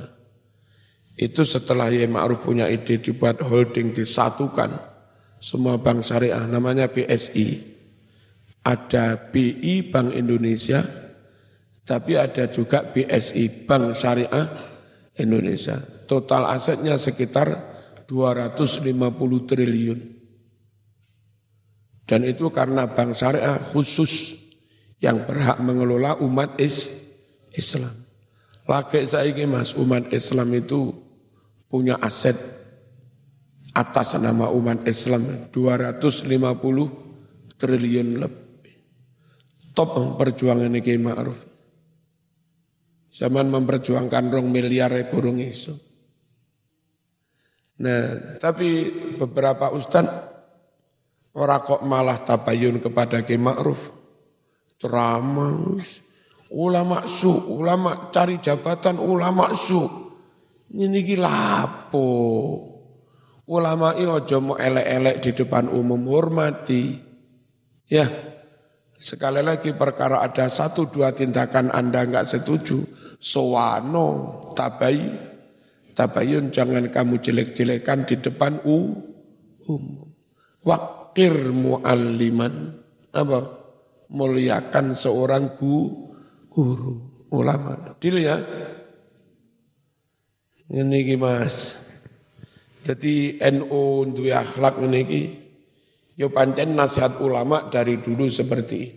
Itu 1.19 1.43
setelah 1.43 1.91
Yai 1.91 2.07
Ma'ruf 2.07 2.47
punya 2.47 2.71
ide 2.71 3.03
dibuat 3.03 3.43
holding 3.43 3.91
disatukan 3.91 4.94
semua 5.45 5.77
bank 5.77 6.01
syariah 6.01 6.41
namanya 6.49 6.89
BSI. 6.89 7.77
Ada 8.65 9.29
BI 9.29 9.93
Bank 9.93 10.17
Indonesia, 10.17 10.81
tapi 11.85 12.17
ada 12.17 12.49
juga 12.49 12.81
BSI 12.81 13.69
Bank 13.69 13.93
Syariah 13.93 14.49
Indonesia. 15.21 15.77
Total 16.09 16.49
asetnya 16.49 16.97
sekitar 16.97 17.53
250 18.09 18.89
triliun. 19.45 19.99
Dan 22.09 22.25
itu 22.25 22.49
karena 22.49 22.89
bank 22.89 23.13
syariah 23.13 23.61
khusus 23.61 24.33
yang 24.97 25.29
berhak 25.29 25.61
mengelola 25.61 26.17
umat 26.25 26.57
is 26.57 26.89
Islam. 27.53 27.93
Lagi 28.65 29.05
saya 29.05 29.29
mas, 29.45 29.77
umat 29.77 30.09
Islam 30.09 30.57
itu 30.57 30.89
punya 31.69 32.01
aset 32.01 32.54
atas 33.75 34.15
nama 34.15 34.47
umat 34.47 34.87
Islam 34.87 35.51
250 35.51 36.31
triliun 37.59 38.09
lebih. 38.23 38.75
Top 39.75 39.99
perjuangan 40.15 40.71
ini 40.71 40.95
Ma'ruf. 40.95 41.43
Zaman 43.11 43.51
memperjuangkan 43.51 44.31
rong 44.31 44.47
miliar 44.47 44.95
kurung 45.11 45.43
isu. 45.43 45.75
Nah, 47.75 48.39
tapi 48.39 48.87
beberapa 49.19 49.67
ustaz 49.75 50.07
orang 51.35 51.63
kok 51.67 51.83
malah 51.83 52.23
tabayun 52.23 52.79
kepada 52.79 53.27
Ki 53.27 53.35
Ma'ruf. 53.35 53.91
Ceramah, 54.79 55.75
ulama 56.55 57.07
su, 57.07 57.31
ulama 57.31 58.11
cari 58.11 58.39
jabatan, 58.39 58.99
ulama 58.99 59.51
su. 59.55 59.83
Ini 60.71 61.19
lapo. 61.19 62.07
Ulama 63.45 63.93
ini 63.93 64.09
ojo 64.09 64.37
mau 64.41 64.57
elek-elek 64.57 65.21
di 65.21 65.31
depan 65.37 65.69
umum 65.69 66.01
hormati. 66.09 66.97
Ya, 67.85 68.09
sekali 68.97 69.45
lagi 69.45 69.69
perkara 69.77 70.25
ada 70.25 70.49
satu 70.49 70.89
dua 70.89 71.13
tindakan 71.13 71.69
Anda 71.69 72.01
enggak 72.09 72.25
setuju, 72.25 72.81
sowano, 73.21 74.41
tabayi, 74.57 75.13
Tabayun 75.95 76.51
jangan 76.51 76.91
kamu 76.91 77.23
jelek-jelekan 77.23 78.03
di 78.03 78.19
depan 78.19 78.59
u, 78.67 78.99
umum. 79.63 80.11
Wakir 80.67 81.55
mu'alliman. 81.55 82.83
Apa? 83.15 83.63
Muliakan 84.11 84.91
seorang 84.91 85.55
gu, 85.55 85.75
guru, 86.51 87.25
ulama. 87.31 87.95
Dil 87.95 88.27
ya? 88.27 88.35
Ini 90.67 91.15
mas. 91.15 91.79
Jadi 92.85 93.41
NU 93.41 94.05
duwe 94.13 94.29
akhlak 94.29 94.77
ini 94.77 95.41
Yo 96.15 96.31
pancen 96.31 96.77
nasihat 96.77 97.19
ulama 97.19 97.67
dari 97.67 97.99
dulu 97.99 98.29
seperti 98.31 98.77
ini. 98.77 98.95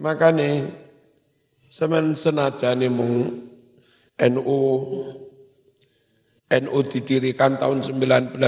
Makanya 0.00 0.64
Semen 1.68 2.14
senajane 2.14 2.86
mung 2.86 3.34
NU 4.14 4.60
NU 6.54 6.78
didirikan 6.86 7.58
tahun 7.58 7.82
1926 7.82 8.38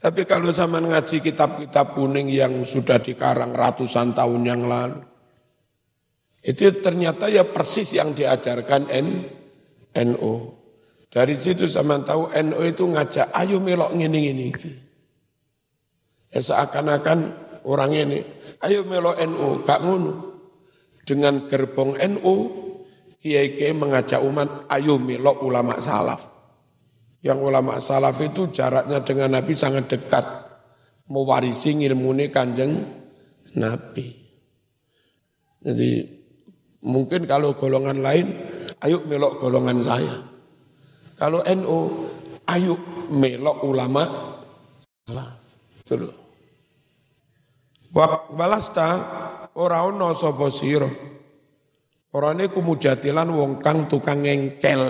tapi 0.00 0.24
kalau 0.24 0.48
zaman 0.48 0.88
ngaji 0.88 1.20
kitab-kitab 1.20 1.92
kuning 1.92 2.32
yang 2.32 2.64
sudah 2.64 2.96
dikarang 3.04 3.52
ratusan 3.52 4.16
tahun 4.16 4.42
yang 4.48 4.64
lalu, 4.64 5.04
itu 6.40 6.72
ternyata 6.80 7.28
ya 7.28 7.44
persis 7.44 7.92
yang 7.92 8.16
diajarkan 8.16 8.88
N, 8.88 9.28
NU. 10.08 10.56
Dari 11.10 11.34
situ 11.34 11.66
zaman 11.66 12.06
tahu 12.06 12.30
NU 12.30 12.62
itu 12.62 12.86
ngajak, 12.86 13.34
ayo 13.34 13.58
melok 13.58 13.90
ngini-ngini. 13.98 14.54
Ya 16.30 16.38
seakan-akan 16.38 17.18
orang 17.66 17.98
ini, 17.98 18.22
ayo 18.62 18.86
melok 18.86 19.18
NU, 19.26 19.66
gak 19.66 19.82
ngono. 19.82 20.14
Dengan 21.02 21.50
gerbong 21.50 21.98
NU, 21.98 22.34
kiai-kiai 23.18 23.74
mengajak 23.74 24.22
umat, 24.22 24.70
ayo 24.70 25.02
melok 25.02 25.42
ulama 25.42 25.82
salaf. 25.82 26.30
Yang 27.26 27.38
ulama 27.42 27.82
salaf 27.82 28.14
itu 28.22 28.46
jaraknya 28.54 29.02
dengan 29.02 29.34
Nabi 29.34 29.52
sangat 29.58 29.90
dekat. 29.90 30.26
Mewarisi 31.10 31.74
ilmu 31.74 32.14
kanjeng 32.30 32.86
Nabi. 33.58 34.14
Jadi 35.58 36.06
mungkin 36.86 37.26
kalau 37.26 37.58
golongan 37.58 37.98
lain, 37.98 38.30
ayo 38.86 39.02
melok 39.02 39.42
golongan 39.42 39.82
saya. 39.82 40.30
Kalau 41.20 41.44
NU, 41.44 41.78
ayo 42.48 42.80
melok 43.12 43.60
ulama 43.68 44.02
salaf. 45.04 45.36
Itu 45.84 45.94
loh. 46.00 46.14
Walasta 48.32 48.88
ora 49.60 49.84
ono 49.84 50.16
sapa 50.16 50.48
sira. 50.48 50.88
Orane 52.10 52.48
kumujatilan 52.48 53.28
wong 53.28 53.60
kang 53.60 53.84
tukang 53.84 54.24
ngengkel. 54.24 54.82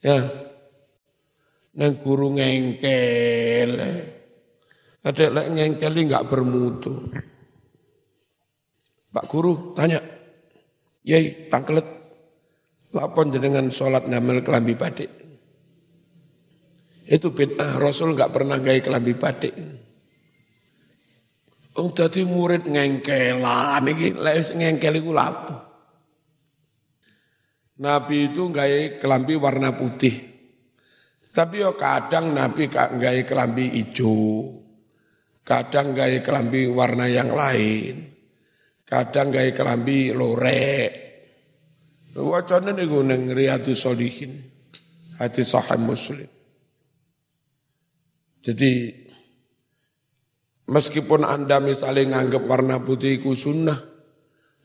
Ya, 0.00 0.22
neng 1.74 1.92
guru 1.98 2.38
ngengkel. 2.38 3.72
Ada 5.02 5.24
lek 5.34 5.46
ngengkel 5.50 5.92
enggak 5.98 6.30
bermutu. 6.30 7.10
Pak 9.12 9.28
guru 9.28 9.76
tanya, 9.76 10.00
Yai 11.04 11.50
tangkelet, 11.52 11.84
lapon 12.92 13.32
jenengan 13.32 13.72
sholat 13.72 14.06
namel 14.06 14.44
kelambi 14.44 14.76
badik. 14.76 15.10
Itu 17.08 17.34
bid'ah, 17.34 17.82
Rasul 17.82 18.14
enggak 18.14 18.30
pernah 18.30 18.60
gaya 18.62 18.78
kelambi 18.78 19.12
badik. 19.18 19.54
Oh, 21.72 21.88
dadi 21.88 22.22
murid 22.28 22.68
ngengkelan 22.68 23.84
iki, 23.88 24.12
lek 24.12 24.52
ngengkel 24.52 25.00
iku 25.00 25.10
lapo. 25.16 25.56
Nabi 27.80 28.30
itu 28.30 28.52
gaya 28.52 29.00
kelambi 29.00 29.34
warna 29.40 29.72
putih. 29.74 30.32
Tapi 31.32 31.64
yo 31.64 31.72
kadang 31.80 32.36
Nabi 32.36 32.68
gawe 32.68 33.20
kelambi 33.24 33.72
hijau, 33.72 34.52
kadang 35.40 35.96
gawe 35.96 36.20
kelambi 36.20 36.68
warna 36.68 37.08
yang 37.08 37.32
lain, 37.32 38.04
kadang 38.84 39.32
gawe 39.32 39.50
kelambi 39.56 40.12
lorek. 40.12 41.11
Wacana 42.12 42.76
niku 42.76 43.00
ning 43.00 43.32
Riyadhus 43.32 43.88
Shalihin, 43.88 44.44
hati 45.16 45.40
sahih 45.40 45.80
Muslim. 45.80 46.28
Jadi 48.44 48.92
meskipun 50.68 51.24
Anda 51.24 51.56
misalnya 51.64 52.20
nganggap 52.20 52.42
warna 52.44 52.76
putih 52.84 53.16
itu 53.16 53.32
sunnah, 53.32 53.80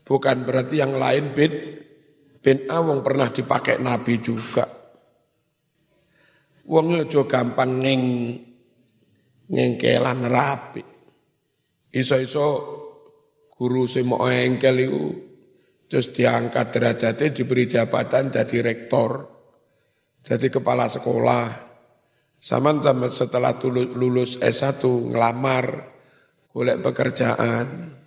bukan 0.04 0.44
berarti 0.44 0.76
yang 0.84 1.00
lain 1.00 1.32
bid, 1.32 1.54
bin 2.44 2.68
awong 2.68 3.00
pernah 3.00 3.32
dipakai 3.32 3.80
Nabi 3.80 4.20
juga. 4.20 4.68
Wong 6.68 7.00
aja 7.00 7.24
gampang 7.24 7.80
ngeng 7.80 8.04
ngengkelan 9.48 10.20
rapi. 10.28 10.84
Iso-iso 11.96 12.48
guru 13.56 13.88
sing 13.88 14.04
mau 14.04 14.28
engkel 14.28 14.84
terus 15.88 16.12
diangkat 16.12 16.76
derajatnya 16.76 17.32
diberi 17.32 17.66
jabatan 17.68 18.32
jadi 18.32 18.60
rektor, 18.60 19.28
jadi 20.24 20.48
kepala 20.52 20.92
sekolah. 20.92 21.68
Sama 22.38 22.78
sama 22.84 23.10
setelah 23.10 23.58
lulus 23.72 24.38
S1 24.38 24.84
ngelamar, 24.84 25.66
golek 26.54 26.84
pekerjaan. 26.86 27.98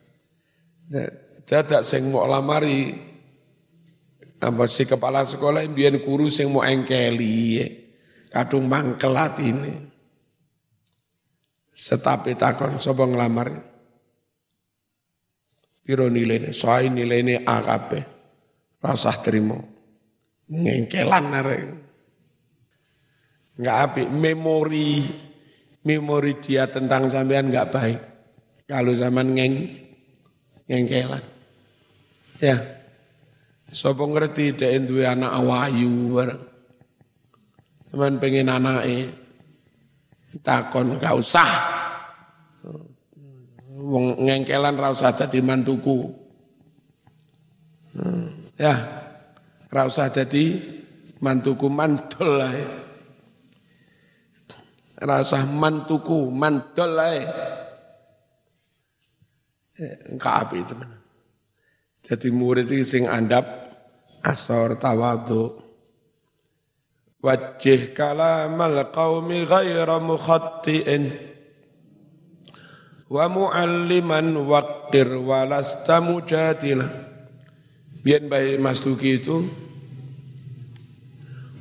Dadak 1.44 1.82
sing 1.82 2.14
mau 2.14 2.30
lamari 2.30 2.94
apa 4.40 4.64
si 4.70 4.88
kepala 4.88 5.26
sekolah 5.26 5.66
biar 5.68 5.98
guru 6.00 6.30
sing 6.30 6.48
mau 6.48 6.62
engkeli. 6.62 7.58
Kadung 8.30 8.70
mangkelat 8.70 9.34
ini. 9.42 9.74
Setapi 11.74 12.38
takon 12.38 12.78
sapa 12.78 13.02
nglamar. 13.06 13.69
Piro 15.90 16.06
nilainya? 16.06 16.54
Soai 16.54 16.86
nilainya 16.86 17.42
AKP. 17.42 17.90
Rasah 18.78 19.16
terima. 19.26 19.58
Ngengkelan 20.46 21.34
arek. 21.34 21.62
Enggak 23.58 23.76
api 23.90 24.02
memori 24.06 25.02
memori 25.82 26.38
dia 26.38 26.70
tentang 26.70 27.10
sampean 27.10 27.50
enggak 27.50 27.74
baik. 27.74 28.00
Kalau 28.70 28.94
zaman 28.94 29.34
ngeng 29.34 29.54
ngengkelan. 30.70 31.26
Ya. 32.38 32.86
Sopo 33.74 34.06
ngerti 34.06 34.54
dek 34.54 34.86
duwe 34.86 35.10
anak 35.10 35.42
awayu 35.42 36.14
bareng. 36.14 36.42
Cuman 37.90 38.22
pengen 38.22 38.46
anake 38.46 39.10
takon 40.38 41.02
gak 41.02 41.18
usah. 41.18 41.79
Wong 43.90 44.22
ngengkelan 44.22 44.78
ra 44.78 44.94
usah 44.94 45.10
dadi 45.10 45.42
mantuku. 45.42 46.14
Hmm, 47.90 48.54
ya, 48.54 48.74
ra 49.66 49.82
usah 49.82 50.14
dadi 50.14 50.62
mantuku 51.18 51.66
mantul 51.66 52.38
lah. 52.38 52.54
Ra 54.94 55.26
usah 55.26 55.42
mantuku 55.42 56.30
mantul 56.30 56.90
lah. 56.94 57.18
Enggak 60.06 60.34
api 60.46 60.58
teman. 60.62 60.90
Jadi 62.06 62.28
murid 62.30 62.70
itu 62.70 62.86
sing 62.86 63.10
andap 63.10 63.42
asor 64.22 64.78
tawadhu. 64.78 65.66
Wajih 67.20 67.90
kalamal 67.90 68.86
qawmi 68.94 69.44
ghaira 69.44 69.98
mukhatti'in 69.98 71.29
Wa 73.10 73.26
mu'alliman 73.26 74.38
waqir 74.46 75.18
walasta 75.18 75.98
mujadila. 75.98 76.86
Biar 78.00 78.22
bayi 78.30 78.56
Mas 78.56 78.80
Duki 78.80 79.20
itu 79.20 79.44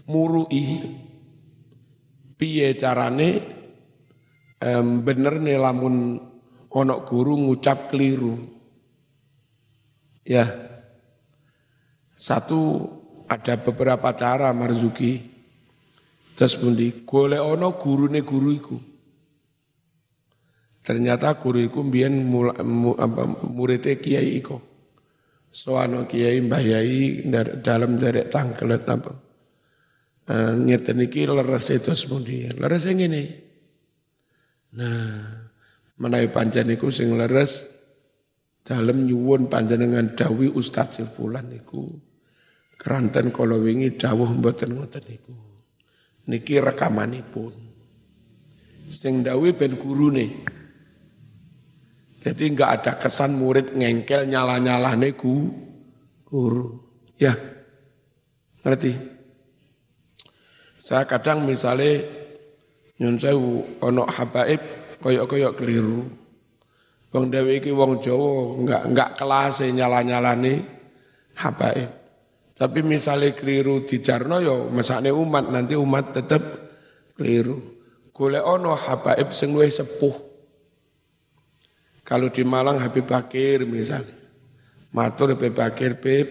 Murui 0.08 0.88
Piye 2.40 2.80
carane 2.80 3.44
um, 4.64 5.04
Bener 5.04 5.36
nih 5.42 5.60
lamun 5.60 6.22
Onok 6.70 7.02
guru 7.10 7.34
ngucap 7.34 7.90
keliru. 7.90 8.38
Ya. 10.22 10.46
Satu 12.14 12.86
ada 13.26 13.58
beberapa 13.58 14.14
cara 14.14 14.54
Marzuki 14.54 15.40
Terus 16.40 16.56
pundi? 16.56 17.04
Golek 17.04 17.44
ana 17.44 17.68
gurune 17.76 18.24
guru 18.24 18.56
iku. 18.56 18.89
Ternyata 20.90 21.38
guru 21.38 21.62
iku 21.62 21.86
mbiyen 21.86 22.18
muridé 23.46 24.02
kiai 24.02 24.42
iku. 24.42 24.58
Soano 25.54 26.10
kiai 26.10 26.42
Mbah 26.42 26.66
Yai 26.66 27.30
dalam 27.62 27.94
derek 27.94 28.34
tangkelet 28.34 28.90
apa. 28.90 29.14
Uh, 30.26 30.58
ngeten 30.58 31.06
iki 31.06 31.30
leres 31.30 31.70
itu 31.70 31.94
pundi. 32.10 32.50
Leres 32.50 32.90
ngene. 32.90 33.24
Nah, 34.82 35.30
menawi 36.02 36.34
pancen 36.34 36.74
iku 36.74 36.90
sing 36.90 37.14
leres 37.14 37.70
dalam 38.66 39.06
nyuwun 39.06 39.46
panjenengan 39.46 40.18
dawi 40.18 40.50
Ustadz 40.50 41.06
Sifulan. 41.06 41.54
Keranten 42.82 43.30
kala 43.30 43.62
wingi 43.62 43.94
dawuh 43.94 44.34
mboten 44.34 44.74
ngoten 44.74 45.06
niku 45.06 45.38
niki 46.26 46.58
rekamanipun. 46.58 47.54
Sing 48.90 49.22
dawi 49.22 49.54
ben 49.54 49.78
nih. 49.78 50.58
Jadi 52.20 52.52
enggak 52.52 52.72
ada 52.84 52.92
kesan 53.00 53.40
murid 53.40 53.72
ngengkel 53.72 54.28
nyala-nyala 54.28 54.92
neku 55.00 55.56
guru. 56.28 56.76
Ya, 57.16 57.36
ngerti? 58.64 58.96
Saya 60.80 61.08
kadang 61.08 61.48
misalnya 61.48 62.04
nyun 63.00 63.16
sewu 63.16 63.80
ono 63.80 64.04
habaib 64.04 64.60
koyok-koyok 65.00 65.54
keliru. 65.56 66.08
Wong 67.10 67.34
Dewi 67.34 67.58
iki 67.58 67.74
wong 67.74 67.98
Jawa 68.04 68.54
enggak 68.60 68.82
enggak 68.86 69.10
kelas 69.18 69.64
nyala-nyalane 69.66 70.54
habaib. 71.40 71.90
Tapi 72.60 72.80
misalnya 72.84 73.32
keliru 73.32 73.88
di 73.88 74.04
Jarno 74.04 74.44
yo 74.44 74.68
mesakne 74.68 75.16
umat 75.16 75.48
nanti 75.48 75.80
umat 75.80 76.12
tetap 76.12 76.44
keliru. 77.16 77.56
Golek 78.12 78.44
ono 78.44 78.76
habaib 78.76 79.32
sing 79.32 79.56
sepuh. 79.56 80.29
Kalau 82.10 82.34
di 82.34 82.42
Malang 82.42 82.82
Habib 82.82 83.06
Bakir 83.06 83.70
misalnya. 83.70 84.18
Matur 84.90 85.38
Habib 85.38 85.54
Bakir, 85.54 86.02
Bib, 86.02 86.28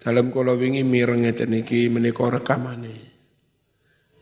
dalam 0.00 0.32
kula 0.32 0.56
wingi 0.56 0.80
mireng 0.80 1.28
ngeten 1.28 1.52
iki 1.52 1.92
menika 1.92 2.24
rekamane. 2.24 2.96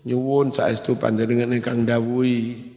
Nyuwun 0.03 0.51
saestu 0.51 0.99
panjenengan 0.99 1.55
ingkang 1.55 1.87
dawuhi 1.87 2.75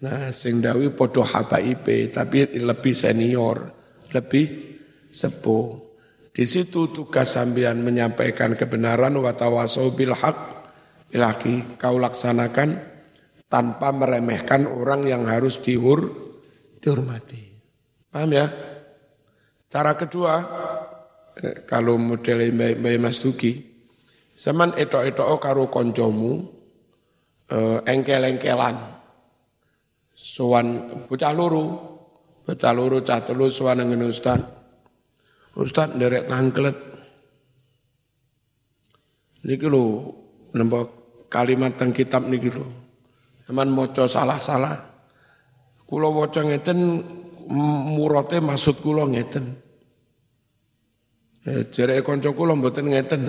Nah, 0.00 0.32
sing 0.32 0.64
dawi 0.64 0.96
podo 0.96 1.20
habaib 1.20 1.84
tapi 2.08 2.56
lebih 2.56 2.96
senior, 2.96 3.68
lebih 4.16 4.46
sepuh. 5.12 5.76
Di 6.32 6.48
situ 6.48 6.88
tugas 6.88 7.36
sambian 7.36 7.84
menyampaikan 7.84 8.56
kebenaran 8.56 9.12
wa 9.20 9.36
tawasau 9.36 9.92
bil 9.92 10.16
haq 10.16 10.38
bilaki 11.12 11.76
kau 11.76 12.00
laksanakan 12.00 12.80
tanpa 13.50 13.92
meremehkan 13.92 14.64
orang 14.64 15.04
yang 15.04 15.28
harus 15.28 15.60
dihur 15.60 16.29
dihormati. 16.80 17.42
Paham 18.10 18.30
ya? 18.34 18.46
Cara 19.70 19.94
kedua, 19.94 20.34
eh, 21.38 21.62
kalau 21.62 21.94
model 21.94 22.50
Mbak 22.50 22.98
Mas 22.98 23.22
Duki, 23.22 23.54
zaman 24.34 24.74
etok-etok 24.74 25.38
karo 25.38 25.70
koncomu, 25.70 26.42
eh, 27.46 27.78
engkel-engkelan, 27.86 29.00
sowan 30.20 30.66
bocah 31.08 31.32
loro 31.32 31.64
bocah 32.44 32.72
loro 32.76 33.00
cah 33.00 33.24
telu 33.24 33.48
sowan 33.48 33.86
ngene 33.86 34.10
ustaz. 34.10 34.40
Ustaz 35.56 35.96
nderek 35.96 36.28
tangklet 36.30 36.78
niki 39.46 39.66
lho 39.66 40.14
nembe 40.54 40.78
kalimat 41.32 41.74
teng 41.74 41.90
kitab 41.94 42.28
niki 42.28 42.52
Cuman 43.50 43.66
maca 43.66 44.06
salah-salah 44.06 44.89
kula 45.90 46.06
waca 46.06 46.46
ngeten 46.46 47.02
murate 47.98 48.38
maksud 48.38 48.78
kula 48.78 49.10
ngeten 49.10 49.58
eh 51.50 51.66
jere 51.74 51.98
kanca 52.06 52.30
kula 52.30 52.54
mboten 52.54 52.94
ngeten 52.94 53.26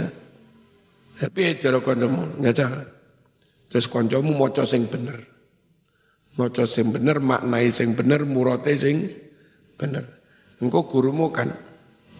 tapi 1.18 1.57
jere 1.57 1.82
kancamu 1.82 2.38
ngajal 2.38 2.86
terus 3.66 3.89
kancamu 3.89 4.30
maca 4.38 4.62
sing 4.70 4.86
bener 4.86 5.32
maca 6.39 6.64
sing 6.64 6.91
bener, 6.91 7.20
maknai 7.20 7.68
sing 7.74 7.91
bener, 7.97 8.24
murate 8.24 8.76
sing 8.78 9.12
bener. 9.76 10.05
Engko 10.62 10.86
gurumu 10.86 11.34
kan 11.34 11.49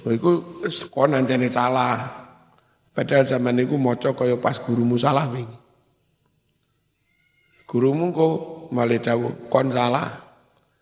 iku 0.04 0.62
kon 0.90 1.14
anjene 1.14 1.48
salah. 1.48 2.20
Padahal 2.92 3.24
zaman 3.24 3.62
iku 3.64 3.80
maca 3.80 4.12
kaya 4.12 4.36
pas 4.36 4.60
gurumu 4.60 4.98
salah 4.98 5.30
wingi. 5.30 5.60
Gurumu 7.70 8.12
kok 8.12 8.36
malih 8.76 9.00
dawuh 9.00 9.48
kon 9.48 9.72
salah. 9.72 10.21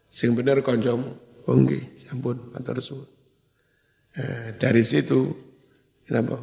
Sing 0.10 0.34
bener 0.34 0.66
kancamu. 0.66 1.14
Oh 1.46 1.58
nggih, 1.58 1.98
sampun 1.98 2.54
matur 2.54 2.78
suwun. 2.82 3.10
Eh, 4.18 4.58
dari 4.58 4.82
situ 4.82 5.34
kenapa? 6.06 6.42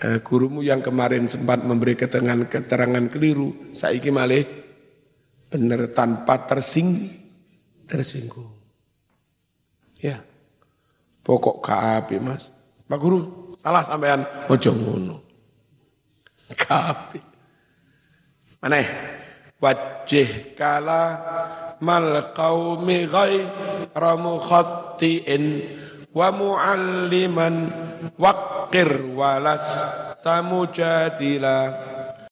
Eh, 0.00 0.20
gurumu 0.20 0.60
yang 0.60 0.84
kemarin 0.84 1.28
sempat 1.28 1.64
memberi 1.64 1.96
keterangan 1.96 2.48
keterangan 2.48 3.04
keliru, 3.08 3.72
saiki 3.72 4.12
malih 4.12 4.44
benar 5.48 5.92
tanpa 5.92 6.44
tersing 6.44 7.08
tersinggung. 7.88 8.52
Ya. 10.00 10.20
Pokok 11.24 11.64
KAP 11.64 12.20
Mas. 12.20 12.52
Pak 12.84 13.00
Guru, 13.00 13.56
salah 13.56 13.80
sampean 13.80 14.28
ojo 14.52 14.70
ngono. 14.76 15.16
KAP. 16.52 17.16
Mana? 18.60 18.84
Wajih 19.56 20.52
kala 20.52 21.16
mal 21.86 22.32
qaumi 22.38 23.04
ghaira 23.14 24.12
mukhattiin 24.24 25.44
wa 26.18 26.28
mualliman 26.32 27.56
waqir 28.24 28.90
walas 29.18 29.66
tamujadila 30.24 31.56